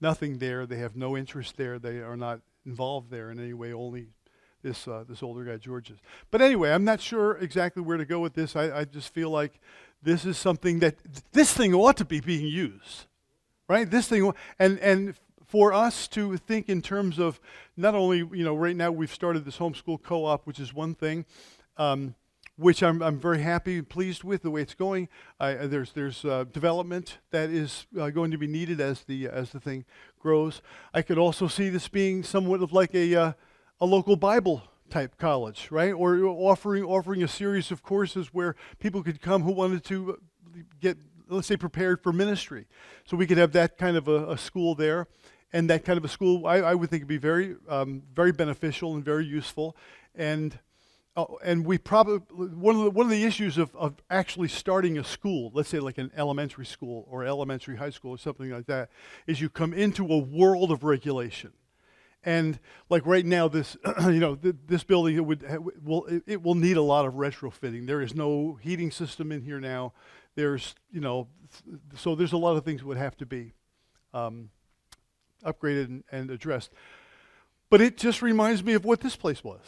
nothing 0.00 0.38
there, 0.38 0.66
they 0.66 0.78
have 0.78 0.94
no 0.94 1.16
interest 1.16 1.56
there, 1.56 1.78
they 1.78 1.98
are 1.98 2.16
not 2.16 2.40
involved 2.64 3.10
there 3.10 3.30
in 3.30 3.40
any 3.40 3.54
way, 3.54 3.72
only 3.72 4.08
this, 4.66 4.88
uh, 4.88 5.04
this 5.08 5.22
older 5.22 5.44
guy, 5.44 5.56
George 5.58 5.90
is. 5.90 5.98
But 6.32 6.42
anyway, 6.42 6.72
I'm 6.72 6.84
not 6.84 7.00
sure 7.00 7.36
exactly 7.38 7.82
where 7.82 7.96
to 7.96 8.04
go 8.04 8.18
with 8.18 8.34
this. 8.34 8.56
I, 8.56 8.80
I 8.80 8.84
just 8.84 9.14
feel 9.14 9.30
like 9.30 9.60
this 10.02 10.24
is 10.24 10.36
something 10.36 10.80
that, 10.80 10.96
this 11.32 11.52
thing 11.52 11.72
ought 11.72 11.96
to 11.98 12.04
be 12.04 12.20
being 12.20 12.46
used, 12.46 13.06
right? 13.68 13.88
This 13.88 14.08
thing, 14.08 14.32
and, 14.58 14.78
and 14.80 15.14
for 15.46 15.72
us 15.72 16.08
to 16.08 16.36
think 16.36 16.68
in 16.68 16.82
terms 16.82 17.20
of 17.20 17.40
not 17.76 17.94
only, 17.94 18.18
you 18.18 18.44
know, 18.44 18.56
right 18.56 18.74
now 18.74 18.90
we've 18.90 19.14
started 19.14 19.44
this 19.44 19.58
homeschool 19.58 20.02
co 20.02 20.24
op, 20.24 20.46
which 20.46 20.58
is 20.58 20.74
one 20.74 20.94
thing. 20.94 21.24
Um, 21.76 22.16
which 22.58 22.82
I'm, 22.82 23.02
I'm 23.02 23.20
very 23.20 23.42
happy 23.42 23.76
and 23.76 23.86
pleased 23.86 24.24
with 24.24 24.40
the 24.40 24.50
way 24.50 24.62
it's 24.62 24.72
going. 24.72 25.10
Uh, 25.38 25.66
there's 25.66 25.92
there's 25.92 26.24
uh, 26.24 26.44
development 26.50 27.18
that 27.30 27.50
is 27.50 27.84
uh, 28.00 28.08
going 28.08 28.30
to 28.30 28.38
be 28.38 28.46
needed 28.46 28.80
as 28.80 29.02
the 29.02 29.28
as 29.28 29.50
the 29.50 29.60
thing 29.60 29.84
grows. 30.18 30.62
I 30.94 31.02
could 31.02 31.18
also 31.18 31.48
see 31.48 31.68
this 31.68 31.86
being 31.86 32.22
somewhat 32.22 32.62
of 32.62 32.72
like 32.72 32.94
a 32.94 33.14
uh, 33.14 33.32
a 33.80 33.86
local 33.86 34.16
Bible 34.16 34.62
type 34.90 35.18
college, 35.18 35.68
right? 35.70 35.92
Or 35.92 36.16
offering 36.24 36.84
offering 36.84 37.22
a 37.22 37.28
series 37.28 37.70
of 37.70 37.82
courses 37.82 38.28
where 38.28 38.54
people 38.78 39.02
could 39.02 39.20
come 39.20 39.42
who 39.42 39.52
wanted 39.52 39.84
to 39.84 40.18
get 40.80 40.96
let's 41.28 41.48
say 41.48 41.56
prepared 41.56 42.02
for 42.02 42.12
ministry. 42.12 42.66
So 43.04 43.16
we 43.16 43.26
could 43.26 43.38
have 43.38 43.52
that 43.52 43.78
kind 43.78 43.96
of 43.96 44.06
a, 44.08 44.30
a 44.30 44.38
school 44.38 44.74
there 44.74 45.08
and 45.52 45.70
that 45.70 45.84
kind 45.84 45.96
of 45.96 46.04
a 46.04 46.08
school, 46.08 46.46
I, 46.46 46.56
I 46.56 46.74
would 46.74 46.90
think 46.90 47.02
would 47.02 47.08
be 47.08 47.16
very, 47.16 47.56
um, 47.68 48.02
very 48.14 48.32
beneficial 48.32 48.94
and 48.94 49.04
very 49.04 49.24
useful. 49.24 49.76
And 50.14 50.58
uh, 51.16 51.24
and 51.42 51.64
we 51.64 51.78
probably 51.78 52.18
one 52.36 52.76
of 52.76 52.84
the 52.84 52.90
one 52.90 53.06
of 53.06 53.10
the 53.10 53.24
issues 53.24 53.56
of, 53.56 53.74
of 53.74 53.94
actually 54.10 54.48
starting 54.48 54.98
a 54.98 55.04
school, 55.04 55.50
let's 55.54 55.70
say 55.70 55.80
like 55.80 55.96
an 55.96 56.10
elementary 56.14 56.66
school 56.66 57.06
or 57.10 57.24
elementary 57.24 57.76
high 57.76 57.88
school 57.88 58.10
or 58.10 58.18
something 58.18 58.50
like 58.50 58.66
that, 58.66 58.90
is 59.26 59.40
you 59.40 59.48
come 59.48 59.72
into 59.72 60.06
a 60.12 60.18
world 60.18 60.70
of 60.70 60.84
regulation. 60.84 61.52
And 62.26 62.58
like 62.90 63.06
right 63.06 63.24
now, 63.24 63.46
this 63.46 63.76
you 64.02 64.18
know 64.18 64.34
th- 64.34 64.56
this 64.66 64.82
building 64.82 65.14
it 65.14 65.24
would 65.24 65.44
will 65.82 66.04
it, 66.06 66.24
it 66.26 66.42
will 66.42 66.56
need 66.56 66.76
a 66.76 66.82
lot 66.82 67.06
of 67.06 67.14
retrofitting. 67.14 67.86
There 67.86 68.02
is 68.02 68.14
no 68.14 68.58
heating 68.60 68.90
system 68.90 69.30
in 69.30 69.42
here 69.42 69.60
now. 69.60 69.92
There's 70.34 70.74
you 70.90 71.00
know 71.00 71.28
so 71.94 72.16
there's 72.16 72.32
a 72.32 72.36
lot 72.36 72.56
of 72.56 72.64
things 72.64 72.80
that 72.80 72.86
would 72.88 72.96
have 72.96 73.16
to 73.18 73.26
be 73.26 73.52
um, 74.12 74.50
upgraded 75.44 75.84
and, 75.84 76.04
and 76.10 76.30
addressed. 76.32 76.72
But 77.70 77.80
it 77.80 77.96
just 77.96 78.22
reminds 78.22 78.64
me 78.64 78.74
of 78.74 78.84
what 78.84 79.00
this 79.00 79.14
place 79.14 79.44
was. 79.44 79.60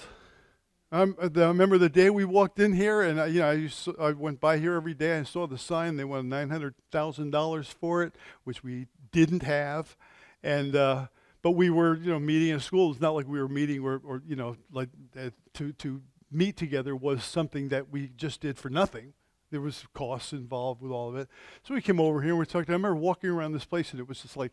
Um, 0.90 1.16
I 1.20 1.26
remember 1.26 1.78
the 1.78 1.88
day 1.88 2.10
we 2.10 2.24
walked 2.24 2.58
in 2.58 2.72
here, 2.72 3.02
and 3.02 3.20
I, 3.20 3.26
you 3.26 3.40
know, 3.40 3.68
I, 4.00 4.06
I 4.06 4.12
went 4.12 4.40
by 4.40 4.58
here 4.58 4.74
every 4.74 4.94
day. 4.94 5.18
I 5.18 5.22
saw 5.22 5.46
the 5.46 5.58
sign. 5.58 5.96
They 5.96 6.04
wanted 6.04 6.26
nine 6.26 6.50
hundred 6.50 6.74
thousand 6.90 7.30
dollars 7.30 7.68
for 7.68 8.02
it, 8.02 8.14
which 8.42 8.64
we 8.64 8.86
didn't 9.12 9.42
have, 9.42 9.96
and 10.42 10.74
uh, 10.74 11.06
but 11.42 11.52
we 11.52 11.70
were, 11.70 11.96
you 11.96 12.10
know, 12.10 12.18
meeting 12.18 12.48
in 12.48 12.60
school. 12.60 12.90
It's 12.90 13.00
not 13.00 13.14
like 13.14 13.26
we 13.26 13.40
were 13.40 13.48
meeting 13.48 13.80
or, 13.80 14.00
or 14.04 14.22
you 14.26 14.36
know, 14.36 14.56
like 14.72 14.88
uh, 15.18 15.30
to 15.54 15.72
to 15.72 16.02
meet 16.30 16.56
together 16.56 16.94
was 16.94 17.24
something 17.24 17.68
that 17.68 17.90
we 17.90 18.08
just 18.16 18.40
did 18.40 18.58
for 18.58 18.70
nothing. 18.70 19.14
There 19.50 19.60
was 19.60 19.84
costs 19.94 20.32
involved 20.32 20.82
with 20.82 20.92
all 20.92 21.08
of 21.08 21.16
it. 21.16 21.28
So 21.62 21.74
we 21.74 21.80
came 21.80 22.00
over 22.00 22.20
here 22.20 22.32
and 22.32 22.38
we 22.38 22.46
talked. 22.46 22.68
I 22.68 22.72
remember 22.72 22.96
walking 22.96 23.30
around 23.30 23.52
this 23.52 23.64
place, 23.64 23.92
and 23.92 24.00
it 24.00 24.08
was 24.08 24.20
just 24.20 24.36
like 24.36 24.52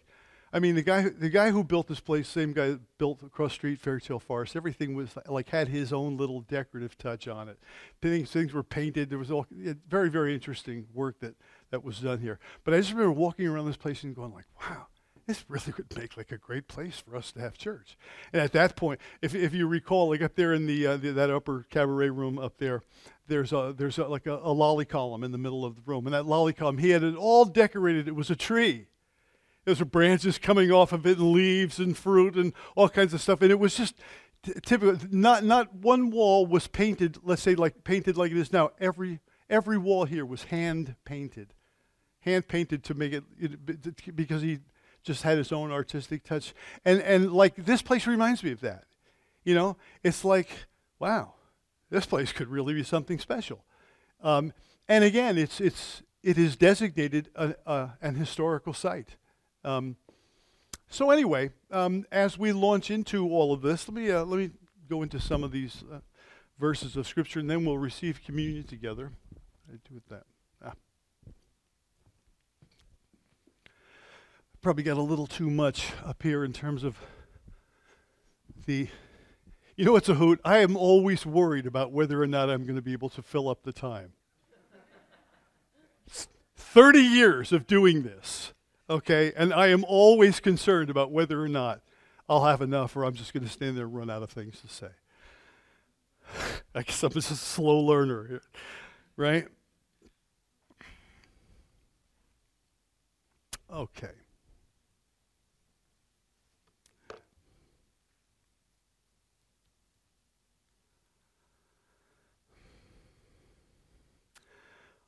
I 0.55 0.59
mean, 0.59 0.75
the 0.75 0.83
guy, 0.83 1.09
the 1.09 1.29
guy 1.29 1.51
who 1.51 1.65
built 1.65 1.87
this 1.87 1.99
place, 1.99 2.29
same 2.29 2.53
guy 2.53 2.69
that 2.69 2.97
built 2.97 3.21
across 3.21 3.51
street 3.51 3.77
Fairytale 3.77 4.19
Forest. 4.19 4.55
Everything 4.55 4.95
was 4.95 5.09
like 5.27 5.49
had 5.49 5.67
his 5.67 5.91
own 5.91 6.15
little 6.15 6.39
decorative 6.39 6.97
touch 6.97 7.27
on 7.27 7.49
it. 7.49 7.59
Things, 8.01 8.31
things 8.31 8.53
were 8.53 8.63
painted. 8.63 9.09
There 9.09 9.19
was 9.19 9.31
all 9.31 9.45
very, 9.49 10.09
very 10.09 10.33
interesting 10.33 10.87
work 10.93 11.19
that 11.19 11.35
that 11.71 11.83
was 11.83 11.99
done 11.99 12.19
here. 12.19 12.39
But 12.63 12.73
I 12.73 12.77
just 12.77 12.91
remember 12.91 13.11
walking 13.11 13.47
around 13.47 13.65
this 13.65 13.75
place 13.75 14.03
and 14.03 14.15
going 14.15 14.33
like, 14.33 14.45
wow. 14.61 14.87
This 15.27 15.43
really 15.47 15.73
would 15.75 15.97
make 15.97 16.17
like 16.17 16.31
a 16.31 16.37
great 16.37 16.67
place 16.67 16.99
for 16.99 17.15
us 17.15 17.31
to 17.31 17.39
have 17.39 17.57
church. 17.57 17.97
And 18.31 18.43
at 18.43 18.51
that 18.51 18.75
point, 18.75 18.99
if, 19.23 19.33
if 19.33 19.55
you 19.55 19.65
recall, 19.65 20.09
like 20.09 20.21
up 20.21 20.35
there 20.35 20.53
in 20.53 20.67
the, 20.67 20.85
uh, 20.85 20.97
the 20.97 21.13
that 21.13 21.31
upper 21.31 21.65
cabaret 21.71 22.09
room 22.09 22.37
up 22.37 22.59
there, 22.59 22.83
there's 23.27 23.51
a 23.51 23.73
there's 23.75 23.97
a, 23.97 24.05
like 24.05 24.27
a, 24.27 24.35
a 24.35 24.53
Lally 24.53 24.85
column 24.85 25.23
in 25.23 25.31
the 25.31 25.39
middle 25.39 25.65
of 25.65 25.77
the 25.77 25.81
room, 25.83 26.05
and 26.05 26.13
that 26.13 26.27
Lally 26.27 26.53
column 26.53 26.77
he 26.77 26.91
had 26.91 27.01
it 27.01 27.15
all 27.15 27.43
decorated. 27.43 28.07
It 28.07 28.15
was 28.15 28.29
a 28.29 28.35
tree 28.35 28.85
there's 29.65 29.81
branches 29.81 30.37
coming 30.37 30.71
off 30.71 30.93
of 30.93 31.05
it 31.05 31.17
and 31.17 31.31
leaves 31.31 31.79
and 31.79 31.97
fruit 31.97 32.35
and 32.35 32.53
all 32.75 32.87
kinds 32.87 33.13
of 33.13 33.21
stuff. 33.21 33.41
And 33.41 33.51
it 33.51 33.59
was 33.59 33.75
just 33.75 33.95
typical. 34.63 34.97
Not, 35.11 35.43
not 35.43 35.73
one 35.73 36.11
wall 36.11 36.45
was 36.45 36.67
painted, 36.67 37.17
let's 37.23 37.41
say 37.41 37.55
like 37.55 37.83
painted 37.83 38.15
like 38.15 38.31
it 38.31 38.37
is 38.37 38.53
now. 38.53 38.71
Every, 38.79 39.19
every 39.49 39.77
wall 39.77 40.05
here 40.05 40.25
was 40.25 40.43
hand 40.43 40.95
painted. 41.03 41.53
Hand 42.19 42.47
painted 42.47 42.83
to 42.85 42.93
make 42.93 43.13
it, 43.13 43.23
it 43.39 44.15
because 44.15 44.41
he 44.41 44.59
just 45.05 45.23
had 45.23 45.37
his 45.37 45.51
own 45.51 45.71
artistic 45.71 46.23
touch. 46.23 46.53
And, 46.83 46.99
and 47.01 47.31
like 47.31 47.55
this 47.55 47.81
place 47.81 48.07
reminds 48.07 48.43
me 48.43 48.51
of 48.51 48.59
that. 48.61 48.83
You 49.43 49.55
know, 49.55 49.77
it's 50.03 50.25
like, 50.25 50.49
wow, 50.99 51.33
this 51.89 52.05
place 52.05 52.31
could 52.31 52.47
really 52.47 52.73
be 52.73 52.83
something 52.83 53.19
special. 53.19 53.63
Um, 54.21 54.51
and 54.87 55.03
again, 55.03 55.37
it's, 55.37 55.61
it's, 55.61 56.01
it 56.23 56.37
is 56.37 56.55
designated 56.55 57.29
a, 57.35 57.55
a, 57.65 57.91
an 58.01 58.15
historical 58.15 58.73
site. 58.73 59.15
Um, 59.63 59.95
so 60.89 61.11
anyway, 61.11 61.51
um, 61.71 62.05
as 62.11 62.37
we 62.37 62.51
launch 62.51 62.89
into 62.89 63.29
all 63.29 63.53
of 63.53 63.61
this, 63.61 63.87
let 63.87 63.95
me 63.95 64.11
uh, 64.11 64.23
let 64.23 64.37
me 64.37 64.51
go 64.87 65.01
into 65.01 65.19
some 65.19 65.43
of 65.43 65.51
these 65.51 65.83
uh, 65.91 65.99
verses 66.59 66.95
of 66.95 67.07
scripture, 67.07 67.39
and 67.39 67.49
then 67.49 67.65
we'll 67.65 67.77
receive 67.77 68.23
communion 68.23 68.63
together. 68.63 69.11
I 69.67 69.73
do 69.87 69.95
with 69.95 70.07
that. 70.09 70.23
Ah. 70.63 70.73
Probably 74.65 74.81
got 74.81 74.97
a 74.97 75.01
little 75.03 75.27
too 75.27 75.51
much 75.51 75.91
up 76.03 76.23
here 76.23 76.43
in 76.43 76.51
terms 76.51 76.83
of 76.83 76.97
the. 78.65 78.87
You 79.75 79.85
know 79.85 79.91
what's 79.91 80.09
a 80.09 80.15
hoot? 80.15 80.41
I 80.43 80.57
am 80.57 80.75
always 80.75 81.23
worried 81.23 81.67
about 81.67 81.91
whether 81.91 82.19
or 82.19 82.25
not 82.25 82.49
I'm 82.49 82.63
going 82.63 82.75
to 82.75 82.81
be 82.81 82.91
able 82.91 83.09
to 83.09 83.21
fill 83.21 83.47
up 83.47 83.61
the 83.61 83.71
time. 83.71 84.13
30 86.55 86.97
years 86.97 87.51
of 87.51 87.67
doing 87.67 88.01
this 88.01 88.53
okay? 88.89 89.33
And 89.37 89.53
I 89.53 89.67
am 89.67 89.85
always 89.87 90.39
concerned 90.39 90.89
about 90.89 91.11
whether 91.11 91.39
or 91.39 91.47
not 91.47 91.81
I'll 92.27 92.45
have 92.45 92.63
enough 92.63 92.95
or 92.95 93.05
I'm 93.05 93.13
just 93.13 93.33
going 93.33 93.43
to 93.43 93.51
stand 93.51 93.77
there 93.77 93.85
and 93.85 93.95
run 93.95 94.09
out 94.09 94.23
of 94.23 94.31
things 94.31 94.61
to 94.61 94.67
say. 94.67 94.89
I 96.73 96.81
guess 96.81 97.03
I'm 97.03 97.11
just 97.11 97.29
a 97.29 97.35
slow 97.35 97.81
learner 97.81 98.25
here, 98.27 98.41
right? 99.15 99.47
Okay. 103.71 104.24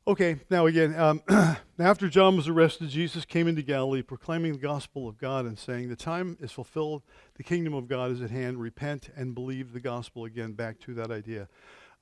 Okay, 0.07 0.37
now 0.49 0.67
again, 0.67 0.97
um, 0.97 1.21
after 1.79 2.07
John 2.07 2.37
was 2.37 2.47
arrested, 2.47 2.87
Jesus 2.87 3.25
came 3.25 3.45
into 3.45 3.61
Galilee 3.61 4.01
proclaiming 4.01 4.53
the 4.53 4.57
gospel 4.57 5.09
of 5.09 5.17
God 5.17 5.43
and 5.43 5.59
saying, 5.59 5.89
The 5.89 5.97
time 5.97 6.37
is 6.39 6.53
fulfilled, 6.53 7.03
the 7.35 7.43
kingdom 7.43 7.73
of 7.73 7.89
God 7.89 8.11
is 8.11 8.21
at 8.21 8.31
hand. 8.31 8.61
Repent 8.61 9.09
and 9.17 9.35
believe 9.35 9.73
the 9.73 9.81
gospel. 9.81 10.23
Again, 10.23 10.53
back 10.53 10.79
to 10.79 10.93
that 10.93 11.11
idea 11.11 11.49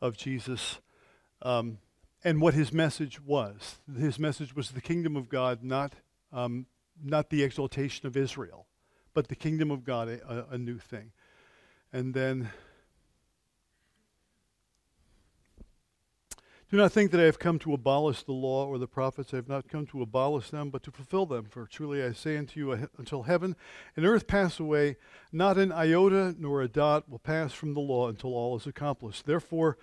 of 0.01 0.17
Jesus 0.17 0.77
um, 1.41 1.79
and 2.23 2.39
what 2.39 2.53
his 2.53 2.71
message 2.71 3.19
was. 3.19 3.77
His 3.97 4.19
message 4.19 4.55
was 4.55 4.69
the 4.69 4.81
kingdom 4.81 5.15
of 5.15 5.27
God, 5.27 5.63
not, 5.63 5.93
um, 6.31 6.67
not 7.03 7.31
the 7.31 7.41
exaltation 7.41 8.05
of 8.05 8.15
Israel, 8.15 8.67
but 9.15 9.29
the 9.29 9.35
kingdom 9.35 9.71
of 9.71 9.83
God, 9.83 10.09
a, 10.09 10.45
a 10.51 10.59
new 10.59 10.77
thing. 10.77 11.11
And 11.91 12.13
then 12.13 12.51
Do 16.71 16.77
not 16.77 16.91
think 16.91 17.11
that 17.11 17.21
I 17.21 17.25
have 17.25 17.37
come 17.37 17.59
to 17.59 17.73
abolish 17.73 18.23
the 18.23 18.31
law 18.31 18.65
or 18.65 18.79
the 18.79 18.87
prophets. 18.87 19.33
I 19.33 19.35
have 19.35 19.47
not 19.47 19.67
come 19.67 19.85
to 19.87 20.01
abolish 20.01 20.49
them, 20.49 20.71
but 20.71 20.81
to 20.83 20.91
fulfill 20.91 21.27
them. 21.27 21.45
For 21.45 21.67
truly 21.67 22.03
I 22.03 22.11
say 22.11 22.37
unto 22.37 22.59
you, 22.59 22.89
until 22.97 23.23
heaven 23.23 23.55
and 23.95 24.05
earth 24.05 24.25
pass 24.25 24.59
away, 24.59 24.97
not 25.31 25.59
an 25.59 25.71
iota 25.71 26.33
nor 26.39 26.61
a 26.61 26.67
dot 26.67 27.07
will 27.07 27.19
pass 27.19 27.53
from 27.53 27.75
the 27.75 27.79
law 27.81 28.09
until 28.09 28.33
all 28.33 28.57
is 28.57 28.65
accomplished. 28.65 29.27
Therefore, 29.27 29.77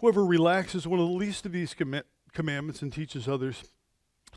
whoever 0.00 0.24
relaxes 0.24 0.86
one 0.86 1.00
of 1.00 1.08
the 1.08 1.14
least 1.14 1.44
of 1.46 1.52
these 1.52 1.74
com- 1.74 2.02
commandments 2.32 2.80
and 2.80 2.92
teaches 2.92 3.26
others 3.26 3.64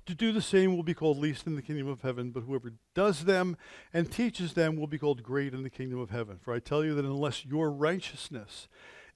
to 0.07 0.15
do 0.15 0.31
the 0.31 0.41
same 0.41 0.75
will 0.75 0.83
be 0.83 0.95
called 0.95 1.19
least 1.19 1.45
in 1.45 1.55
the 1.55 1.61
kingdom 1.61 1.87
of 1.87 2.01
heaven, 2.01 2.31
but 2.31 2.41
whoever 2.41 2.73
does 2.95 3.25
them 3.25 3.55
and 3.93 4.11
teaches 4.11 4.53
them 4.53 4.77
will 4.77 4.87
be 4.87 4.97
called 4.97 5.21
great 5.21 5.53
in 5.53 5.61
the 5.61 5.69
kingdom 5.69 5.99
of 5.99 6.09
heaven. 6.09 6.39
For 6.41 6.53
I 6.53 6.59
tell 6.59 6.83
you 6.83 6.95
that 6.95 7.05
unless 7.05 7.45
your 7.45 7.69
righteousness 7.71 8.67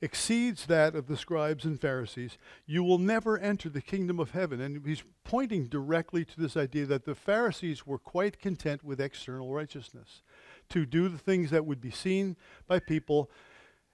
exceeds 0.06 0.68
that 0.68 0.96
of 0.96 1.08
the 1.08 1.18
scribes 1.18 1.66
and 1.66 1.82
Pharisees, 1.82 2.38
you 2.68 2.84
will 2.84 3.00
never 3.00 3.40
enter 3.40 3.70
the 3.70 3.82
kingdom 3.82 4.20
of 4.20 4.32
heaven. 4.32 4.62
And 4.62 4.86
he's 4.86 5.04
pointing 5.24 5.66
directly 5.66 6.24
to 6.24 6.40
this 6.40 6.56
idea 6.56 6.86
that 6.86 7.06
the 7.06 7.16
Pharisees 7.16 7.88
were 7.88 7.98
quite 7.98 8.40
content 8.40 8.84
with 8.84 9.02
external 9.02 9.52
righteousness, 9.52 10.22
to 10.70 10.86
do 10.86 11.10
the 11.10 11.18
things 11.18 11.50
that 11.50 11.66
would 11.66 11.82
be 11.82 11.92
seen 11.92 12.38
by 12.68 12.80
people. 12.80 13.32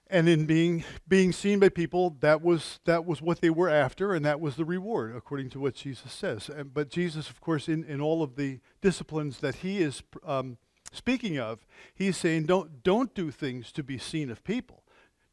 And 0.10 0.28
in 0.28 0.46
being 0.46 0.84
being 1.08 1.32
seen 1.32 1.60
by 1.60 1.70
people, 1.70 2.18
that 2.20 2.42
was 2.42 2.82
that 2.84 3.06
was 3.06 3.22
what 3.22 3.40
they 3.40 3.50
were 3.50 3.70
after, 3.70 4.14
and 4.14 4.26
that 4.26 4.42
was 4.42 4.58
the 4.58 4.66
reward, 4.66 5.16
according 5.16 5.50
to 5.52 5.60
what 5.62 5.76
Jesus 5.76 6.12
says. 6.12 6.50
And, 6.50 6.74
but 6.74 6.90
Jesus, 6.90 7.30
of 7.30 7.40
course, 7.40 7.70
in, 7.70 7.86
in 7.86 8.02
all 8.02 8.22
of 8.22 8.36
the 8.36 8.60
disciplines 8.82 9.40
that 9.40 9.56
he 9.56 9.82
is 9.82 10.04
um, 10.26 10.58
speaking 10.92 11.40
of, 11.40 11.66
he's 11.96 12.18
saying, 12.18 12.48
don't 12.48 12.84
don't 12.84 13.16
do 13.16 13.32
things 13.32 13.72
to 13.72 13.84
be 13.84 13.98
seen 13.98 14.30
of 14.30 14.44
people 14.44 14.81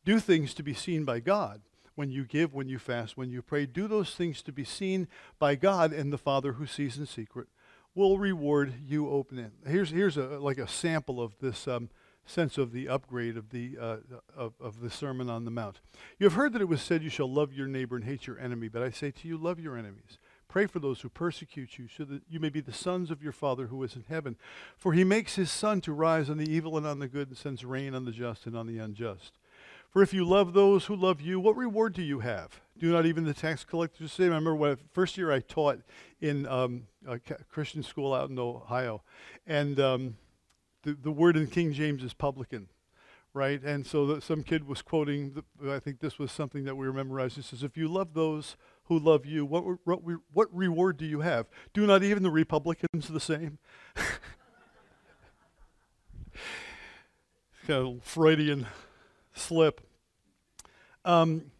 do 0.08 0.18
things 0.18 0.54
to 0.54 0.62
be 0.62 0.72
seen 0.72 1.04
by 1.04 1.20
God. 1.20 1.60
When 1.94 2.10
you 2.10 2.24
give, 2.24 2.54
when 2.54 2.66
you 2.66 2.78
fast, 2.78 3.18
when 3.18 3.30
you 3.30 3.42
pray, 3.42 3.66
do 3.66 3.86
those 3.86 4.14
things 4.14 4.40
to 4.42 4.52
be 4.52 4.64
seen 4.64 5.06
by 5.38 5.54
God, 5.54 5.92
and 5.92 6.10
the 6.10 6.16
Father 6.16 6.52
who 6.52 6.64
sees 6.64 6.96
in 6.96 7.04
secret 7.04 7.46
will 7.94 8.16
reward 8.16 8.72
you 8.86 9.10
openly. 9.10 9.48
Here's, 9.66 9.90
here's 9.90 10.16
a, 10.16 10.38
like 10.38 10.56
a 10.56 10.66
sample 10.66 11.20
of 11.20 11.34
this 11.42 11.68
um, 11.68 11.90
sense 12.24 12.56
of 12.56 12.72
the 12.72 12.88
upgrade 12.88 13.36
of 13.36 13.50
the, 13.50 13.76
uh, 13.78 13.96
of, 14.34 14.54
of 14.58 14.80
the 14.80 14.88
Sermon 14.88 15.28
on 15.28 15.44
the 15.44 15.50
Mount. 15.50 15.80
You 16.18 16.24
have 16.24 16.34
heard 16.34 16.54
that 16.54 16.62
it 16.62 16.68
was 16.68 16.80
said, 16.80 17.02
You 17.02 17.10
shall 17.10 17.30
love 17.30 17.52
your 17.52 17.66
neighbor 17.66 17.96
and 17.96 18.04
hate 18.06 18.26
your 18.26 18.38
enemy. 18.38 18.68
But 18.68 18.82
I 18.82 18.88
say 18.88 19.10
to 19.10 19.28
you, 19.28 19.36
love 19.36 19.60
your 19.60 19.76
enemies. 19.76 20.16
Pray 20.48 20.64
for 20.64 20.78
those 20.78 21.02
who 21.02 21.10
persecute 21.10 21.76
you, 21.76 21.86
so 21.94 22.04
that 22.04 22.22
you 22.30 22.40
may 22.40 22.48
be 22.48 22.62
the 22.62 22.72
sons 22.72 23.10
of 23.10 23.22
your 23.22 23.32
Father 23.32 23.66
who 23.66 23.82
is 23.82 23.94
in 23.94 24.04
heaven. 24.08 24.36
For 24.78 24.94
he 24.94 25.04
makes 25.04 25.34
his 25.34 25.50
sun 25.50 25.82
to 25.82 25.92
rise 25.92 26.30
on 26.30 26.38
the 26.38 26.50
evil 26.50 26.78
and 26.78 26.86
on 26.86 26.98
the 26.98 27.08
good, 27.08 27.28
and 27.28 27.36
sends 27.36 27.62
rain 27.62 27.94
on 27.94 28.06
the 28.06 28.12
just 28.12 28.46
and 28.46 28.56
on 28.56 28.66
the 28.66 28.78
unjust. 28.78 29.32
For 29.90 30.02
if 30.02 30.12
you 30.12 30.24
love 30.24 30.52
those 30.52 30.84
who 30.84 30.94
love 30.94 31.20
you, 31.20 31.40
what 31.40 31.56
reward 31.56 31.94
do 31.94 32.02
you 32.02 32.20
have? 32.20 32.60
Do 32.78 32.92
not 32.92 33.06
even 33.06 33.24
the 33.24 33.34
tax 33.34 33.64
collectors 33.64 34.12
say? 34.12 34.24
I 34.24 34.26
remember 34.26 34.54
when 34.54 34.72
I, 34.72 34.76
first 34.92 35.16
year 35.16 35.32
I 35.32 35.40
taught 35.40 35.80
in 36.20 36.46
um, 36.46 36.86
a 37.06 37.18
Christian 37.18 37.82
school 37.82 38.12
out 38.12 38.28
in 38.30 38.38
Ohio, 38.38 39.02
and 39.46 39.80
um, 39.80 40.16
the, 40.82 40.92
the 40.92 41.10
word 41.10 41.36
in 41.36 41.46
King 41.46 41.72
James 41.72 42.04
is 42.04 42.12
publican, 42.12 42.68
right? 43.32 43.62
And 43.62 43.86
so 43.86 44.06
the, 44.06 44.20
some 44.20 44.42
kid 44.42 44.68
was 44.68 44.82
quoting, 44.82 45.42
the, 45.60 45.72
I 45.72 45.80
think 45.80 46.00
this 46.00 46.18
was 46.18 46.30
something 46.30 46.64
that 46.64 46.76
we 46.76 46.86
were 46.86 46.92
memorizing. 46.92 47.40
It 47.40 47.46
says, 47.46 47.62
If 47.62 47.76
you 47.76 47.88
love 47.88 48.12
those 48.14 48.56
who 48.84 48.98
love 48.98 49.24
you, 49.26 49.44
what, 49.46 49.64
what, 49.84 50.00
what 50.32 50.54
reward 50.54 50.98
do 50.98 51.06
you 51.06 51.20
have? 51.20 51.46
Do 51.72 51.86
not 51.86 52.02
even 52.02 52.22
the 52.22 52.30
Republicans 52.30 53.08
the 53.08 53.20
same? 53.20 53.58
kind 57.66 57.98
of 57.98 58.02
Freudian 58.02 58.66
slip. 59.38 59.80
Um, 61.04 61.50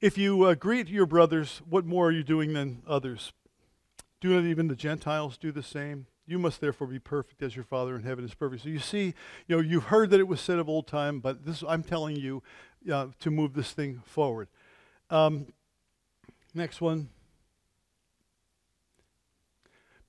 if 0.00 0.18
you 0.18 0.44
uh, 0.44 0.54
greet 0.54 0.88
your 0.88 1.06
brothers, 1.06 1.62
what 1.68 1.84
more 1.84 2.08
are 2.08 2.12
you 2.12 2.22
doing 2.22 2.52
than 2.52 2.82
others? 2.86 3.32
Do 4.20 4.34
not 4.34 4.44
even 4.44 4.68
the 4.68 4.76
Gentiles 4.76 5.36
do 5.36 5.52
the 5.52 5.62
same? 5.62 6.06
You 6.26 6.38
must 6.38 6.60
therefore 6.60 6.86
be 6.86 6.98
perfect 6.98 7.42
as 7.42 7.54
your 7.54 7.64
Father 7.64 7.94
in 7.96 8.02
heaven 8.02 8.24
is 8.24 8.34
perfect. 8.34 8.62
So 8.62 8.70
you 8.70 8.78
see, 8.78 9.14
you 9.46 9.56
know, 9.56 9.60
you've 9.60 9.84
heard 9.84 10.10
that 10.10 10.20
it 10.20 10.28
was 10.28 10.40
said 10.40 10.58
of 10.58 10.68
old 10.68 10.86
time, 10.86 11.20
but 11.20 11.44
this 11.44 11.62
I'm 11.66 11.82
telling 11.82 12.16
you 12.16 12.42
uh, 12.90 13.08
to 13.20 13.30
move 13.30 13.54
this 13.54 13.72
thing 13.72 14.02
forward. 14.06 14.48
Um, 15.10 15.46
next 16.54 16.80
one. 16.80 17.10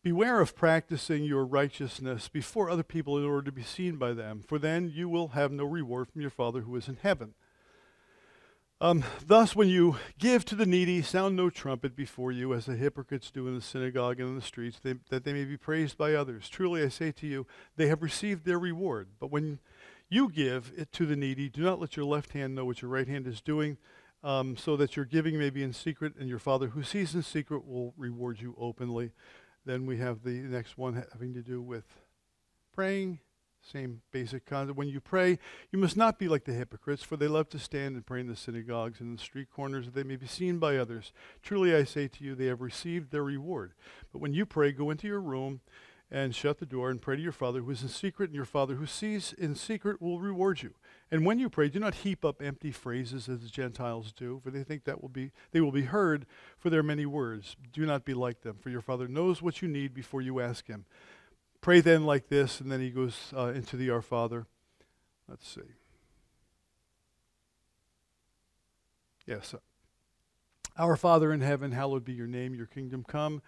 Beware 0.06 0.40
of 0.40 0.56
practicing 0.56 1.24
your 1.24 1.44
righteousness 1.44 2.28
before 2.28 2.70
other 2.70 2.84
people 2.84 3.18
in 3.18 3.26
order 3.26 3.42
to 3.42 3.52
be 3.52 3.64
seen 3.64 3.96
by 3.96 4.14
them, 4.14 4.44
for 4.48 4.60
then 4.60 4.92
you 4.94 5.10
will 5.10 5.30
have 5.30 5.52
no 5.52 5.64
reward 5.64 6.08
from 6.08 6.22
your 6.22 6.30
Father 6.30 6.62
who 6.62 6.76
is 6.76 6.88
in 6.88 7.00
heaven. 7.02 7.34
Um, 8.80 9.04
Thus, 9.26 9.56
when 9.56 9.68
you 9.68 9.96
give 10.20 10.46
to 10.46 10.56
the 10.56 10.68
needy, 10.68 11.02
sound 11.02 11.36
no 11.36 11.50
trumpet 11.50 11.96
before 11.96 12.32
you, 12.32 12.54
as 12.54 12.68
the 12.68 12.76
hypocrites 12.76 13.32
do 13.32 13.48
in 13.48 13.56
the 13.56 13.62
synagogue 13.62 14.20
and 14.20 14.30
in 14.30 14.36
the 14.36 14.44
streets, 14.44 14.80
they, 14.80 14.94
that 15.10 15.24
they 15.24 15.34
may 15.34 15.44
be 15.44 15.58
praised 15.58 15.98
by 15.98 16.14
others. 16.14 16.50
Truly, 16.50 16.84
I 16.84 16.90
say 16.90 17.12
to 17.14 17.26
you, 17.26 17.48
they 17.76 17.88
have 17.88 18.04
received 18.04 18.46
their 18.46 18.60
reward. 18.60 19.08
But 19.20 19.32
when 19.32 19.58
you 20.08 20.30
give 20.30 20.72
it 20.78 20.92
to 20.92 21.08
the 21.08 21.16
needy, 21.16 21.50
do 21.50 21.64
not 21.64 21.82
let 21.82 21.98
your 21.98 22.06
left 22.06 22.34
hand 22.34 22.54
know 22.54 22.66
what 22.66 22.84
your 22.84 22.92
right 22.92 23.08
hand 23.08 23.26
is 23.26 23.42
doing, 23.42 23.80
um, 24.24 24.56
so 24.56 24.78
that 24.78 24.96
your 24.96 25.06
giving 25.06 25.40
may 25.40 25.50
be 25.50 25.64
in 25.64 25.74
secret, 25.74 26.14
and 26.20 26.30
your 26.30 26.38
Father 26.38 26.68
who 26.68 26.84
sees 26.84 27.16
in 27.16 27.24
secret 27.24 27.66
will 27.66 27.96
reward 27.98 28.40
you 28.40 28.56
openly. 28.60 29.10
Then 29.66 29.86
we 29.86 29.98
have 29.98 30.24
the 30.24 30.32
next 30.32 30.78
one 30.78 31.04
having 31.12 31.34
to 31.34 31.42
do 31.42 31.62
with 31.62 31.86
praying. 32.74 33.20
Same 33.62 34.02
basic 34.12 34.46
concept. 34.46 34.78
When 34.78 34.88
you 34.88 35.00
pray, 35.00 35.40
you 35.72 35.80
must 35.80 35.98
not 35.98 36.20
be 36.20 36.28
like 36.28 36.44
the 36.44 36.54
hypocrites, 36.54 37.02
for 37.02 37.18
they 37.18 37.28
love 37.28 37.50
to 37.50 37.58
stand 37.58 37.96
and 37.96 38.06
pray 38.06 38.20
in 38.20 38.28
the 38.28 38.36
synagogues 38.36 39.00
and 39.00 39.10
in 39.10 39.16
the 39.16 39.22
street 39.22 39.48
corners 39.50 39.86
that 39.86 39.96
they 39.96 40.04
may 40.04 40.18
be 40.18 40.28
seen 40.28 40.60
by 40.60 40.78
others. 40.78 41.12
Truly 41.42 41.76
I 41.76 41.84
say 41.84 42.08
to 42.08 42.24
you, 42.24 42.36
they 42.36 42.46
have 42.46 42.62
received 42.62 43.10
their 43.10 43.24
reward. 43.24 43.74
But 44.12 44.22
when 44.22 44.34
you 44.34 44.46
pray, 44.46 44.72
go 44.72 44.92
into 44.92 45.08
your 45.08 45.22
room 45.22 45.62
and 46.12 46.36
shut 46.36 46.60
the 46.60 46.68
door 46.68 46.92
and 46.92 47.02
pray 47.02 47.16
to 47.16 47.22
your 47.22 47.32
Father 47.32 47.62
who 47.62 47.72
is 47.72 47.82
in 47.82 47.90
secret, 47.90 48.30
and 48.30 48.36
your 48.36 48.46
Father 48.46 48.76
who 48.76 48.86
sees 48.86 49.34
in 49.34 49.56
secret 49.56 50.00
will 50.00 50.20
reward 50.20 50.62
you. 50.62 50.76
And 51.12 51.26
when 51.26 51.38
you 51.38 51.50
pray, 51.50 51.70
do 51.70 51.80
not 51.80 51.96
heap 51.96 52.26
up 52.26 52.42
empty 52.42 52.72
phrases 52.72 53.30
as 53.30 53.42
the 53.42 53.50
Gentiles 53.50 54.12
do, 54.12 54.40
for 54.44 54.50
they 54.50 54.64
think 54.64 54.86
that 54.86 55.02
will 55.02 55.10
be 55.10 55.32
they 55.52 55.62
will 55.62 55.72
be 55.72 55.84
heard 55.84 56.26
for 56.58 56.70
their 56.70 56.84
many 56.84 57.06
words. 57.06 57.56
Do 57.72 57.86
not 57.86 58.06
be 58.06 58.14
like 58.14 58.42
them, 58.42 58.58
for 58.60 58.70
your 58.70 58.82
Father 58.82 59.08
knows 59.08 59.42
what 59.42 59.62
you 59.62 59.68
need 59.68 59.94
before 59.94 60.22
you 60.22 60.40
ask 60.40 60.68
him. 60.68 60.86
Pray 61.62 61.80
then 61.80 62.06
like 62.06 62.30
this, 62.30 62.60
and 62.60 62.72
then 62.72 62.80
he 62.80 62.90
goes 62.90 63.34
uh, 63.36 63.48
into 63.48 63.78
the 63.78 63.90
Our 63.90 64.02
Father. 64.02 64.48
Let's 65.28 65.48
see. 65.48 65.62
Yes. 69.26 69.56
Our 70.78 70.96
Father 70.96 71.32
in 71.32 71.42
heaven, 71.42 71.72
hallowed 71.72 72.06
be 72.06 72.14
your 72.14 72.28
name, 72.28 72.54
your 72.54 72.66
kingdom 72.66 73.04
come. 73.08 73.42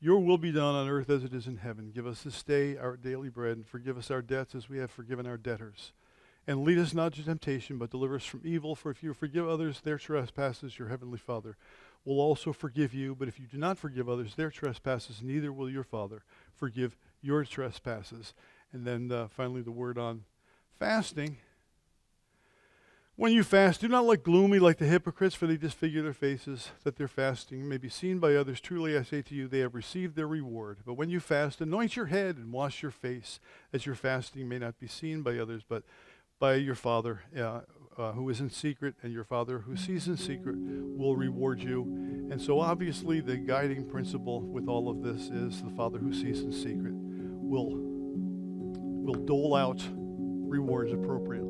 Your 0.00 0.18
will 0.18 0.36
be 0.36 0.50
done 0.50 0.74
on 0.74 0.88
earth 0.88 1.08
as 1.08 1.22
it 1.22 1.32
is 1.32 1.46
in 1.46 1.58
heaven. 1.58 1.92
Give 1.94 2.06
us 2.06 2.22
this 2.22 2.42
day 2.42 2.76
our 2.76 2.96
daily 2.96 3.28
bread, 3.28 3.56
and 3.56 3.66
forgive 3.66 3.96
us 3.96 4.10
our 4.10 4.20
debts 4.20 4.54
as 4.54 4.68
we 4.68 4.78
have 4.78 4.90
forgiven 4.90 5.26
our 5.26 5.36
debtors. 5.36 5.92
And 6.46 6.64
lead 6.64 6.78
us 6.78 6.92
not 6.92 7.14
to 7.14 7.24
temptation, 7.24 7.78
but 7.78 7.90
deliver 7.90 8.16
us 8.16 8.24
from 8.24 8.42
evil. 8.44 8.74
For 8.74 8.90
if 8.90 9.02
you 9.02 9.14
forgive 9.14 9.48
others 9.48 9.80
their 9.80 9.98
trespasses, 9.98 10.78
your 10.78 10.88
heavenly 10.88 11.18
Father 11.18 11.56
will 12.04 12.20
also 12.20 12.52
forgive 12.52 12.92
you. 12.92 13.14
But 13.14 13.28
if 13.28 13.38
you 13.38 13.46
do 13.46 13.58
not 13.58 13.78
forgive 13.78 14.08
others 14.08 14.34
their 14.34 14.50
trespasses, 14.50 15.22
neither 15.22 15.52
will 15.52 15.70
your 15.70 15.84
Father 15.84 16.24
forgive 16.52 16.96
your 17.20 17.44
trespasses. 17.44 18.34
And 18.72 18.84
then 18.84 19.12
uh, 19.12 19.28
finally, 19.28 19.62
the 19.62 19.70
word 19.70 19.98
on 19.98 20.24
fasting. 20.78 21.36
When 23.14 23.32
you 23.32 23.44
fast, 23.44 23.82
do 23.82 23.88
not 23.88 24.06
look 24.06 24.24
gloomy 24.24 24.58
like 24.58 24.78
the 24.78 24.86
hypocrites, 24.86 25.34
for 25.34 25.46
they 25.46 25.58
disfigure 25.58 26.02
their 26.02 26.14
faces, 26.14 26.70
that 26.82 26.96
their 26.96 27.06
fasting 27.06 27.68
may 27.68 27.76
be 27.76 27.90
seen 27.90 28.18
by 28.18 28.34
others. 28.34 28.58
Truly, 28.58 28.96
I 28.96 29.02
say 29.02 29.20
to 29.22 29.34
you, 29.34 29.46
they 29.46 29.58
have 29.58 29.74
received 29.74 30.16
their 30.16 30.26
reward. 30.26 30.78
But 30.84 30.94
when 30.94 31.10
you 31.10 31.20
fast, 31.20 31.60
anoint 31.60 31.94
your 31.94 32.06
head 32.06 32.36
and 32.36 32.50
wash 32.50 32.82
your 32.82 32.90
face, 32.90 33.38
as 33.72 33.84
your 33.84 33.94
fasting 33.94 34.48
may 34.48 34.58
not 34.58 34.80
be 34.80 34.86
seen 34.86 35.22
by 35.22 35.38
others, 35.38 35.62
but 35.68 35.84
by 36.42 36.54
your 36.54 36.74
Father 36.74 37.20
uh, 37.38 37.60
uh, 37.96 38.10
who 38.14 38.28
is 38.28 38.40
in 38.40 38.50
secret, 38.50 38.96
and 39.04 39.12
your 39.12 39.22
Father 39.22 39.60
who 39.60 39.76
sees 39.76 40.08
in 40.08 40.16
secret 40.16 40.56
will 40.58 41.14
reward 41.14 41.62
you. 41.62 41.82
And 42.32 42.42
so, 42.42 42.58
obviously, 42.58 43.20
the 43.20 43.36
guiding 43.36 43.88
principle 43.88 44.40
with 44.40 44.66
all 44.66 44.90
of 44.90 45.04
this 45.04 45.28
is 45.28 45.62
the 45.62 45.70
Father 45.70 46.00
who 46.00 46.12
sees 46.12 46.40
in 46.40 46.50
secret 46.50 46.94
will 46.94 47.76
will 49.04 49.24
dole 49.24 49.54
out 49.54 49.80
rewards 49.94 50.92
appropriately. 50.92 51.41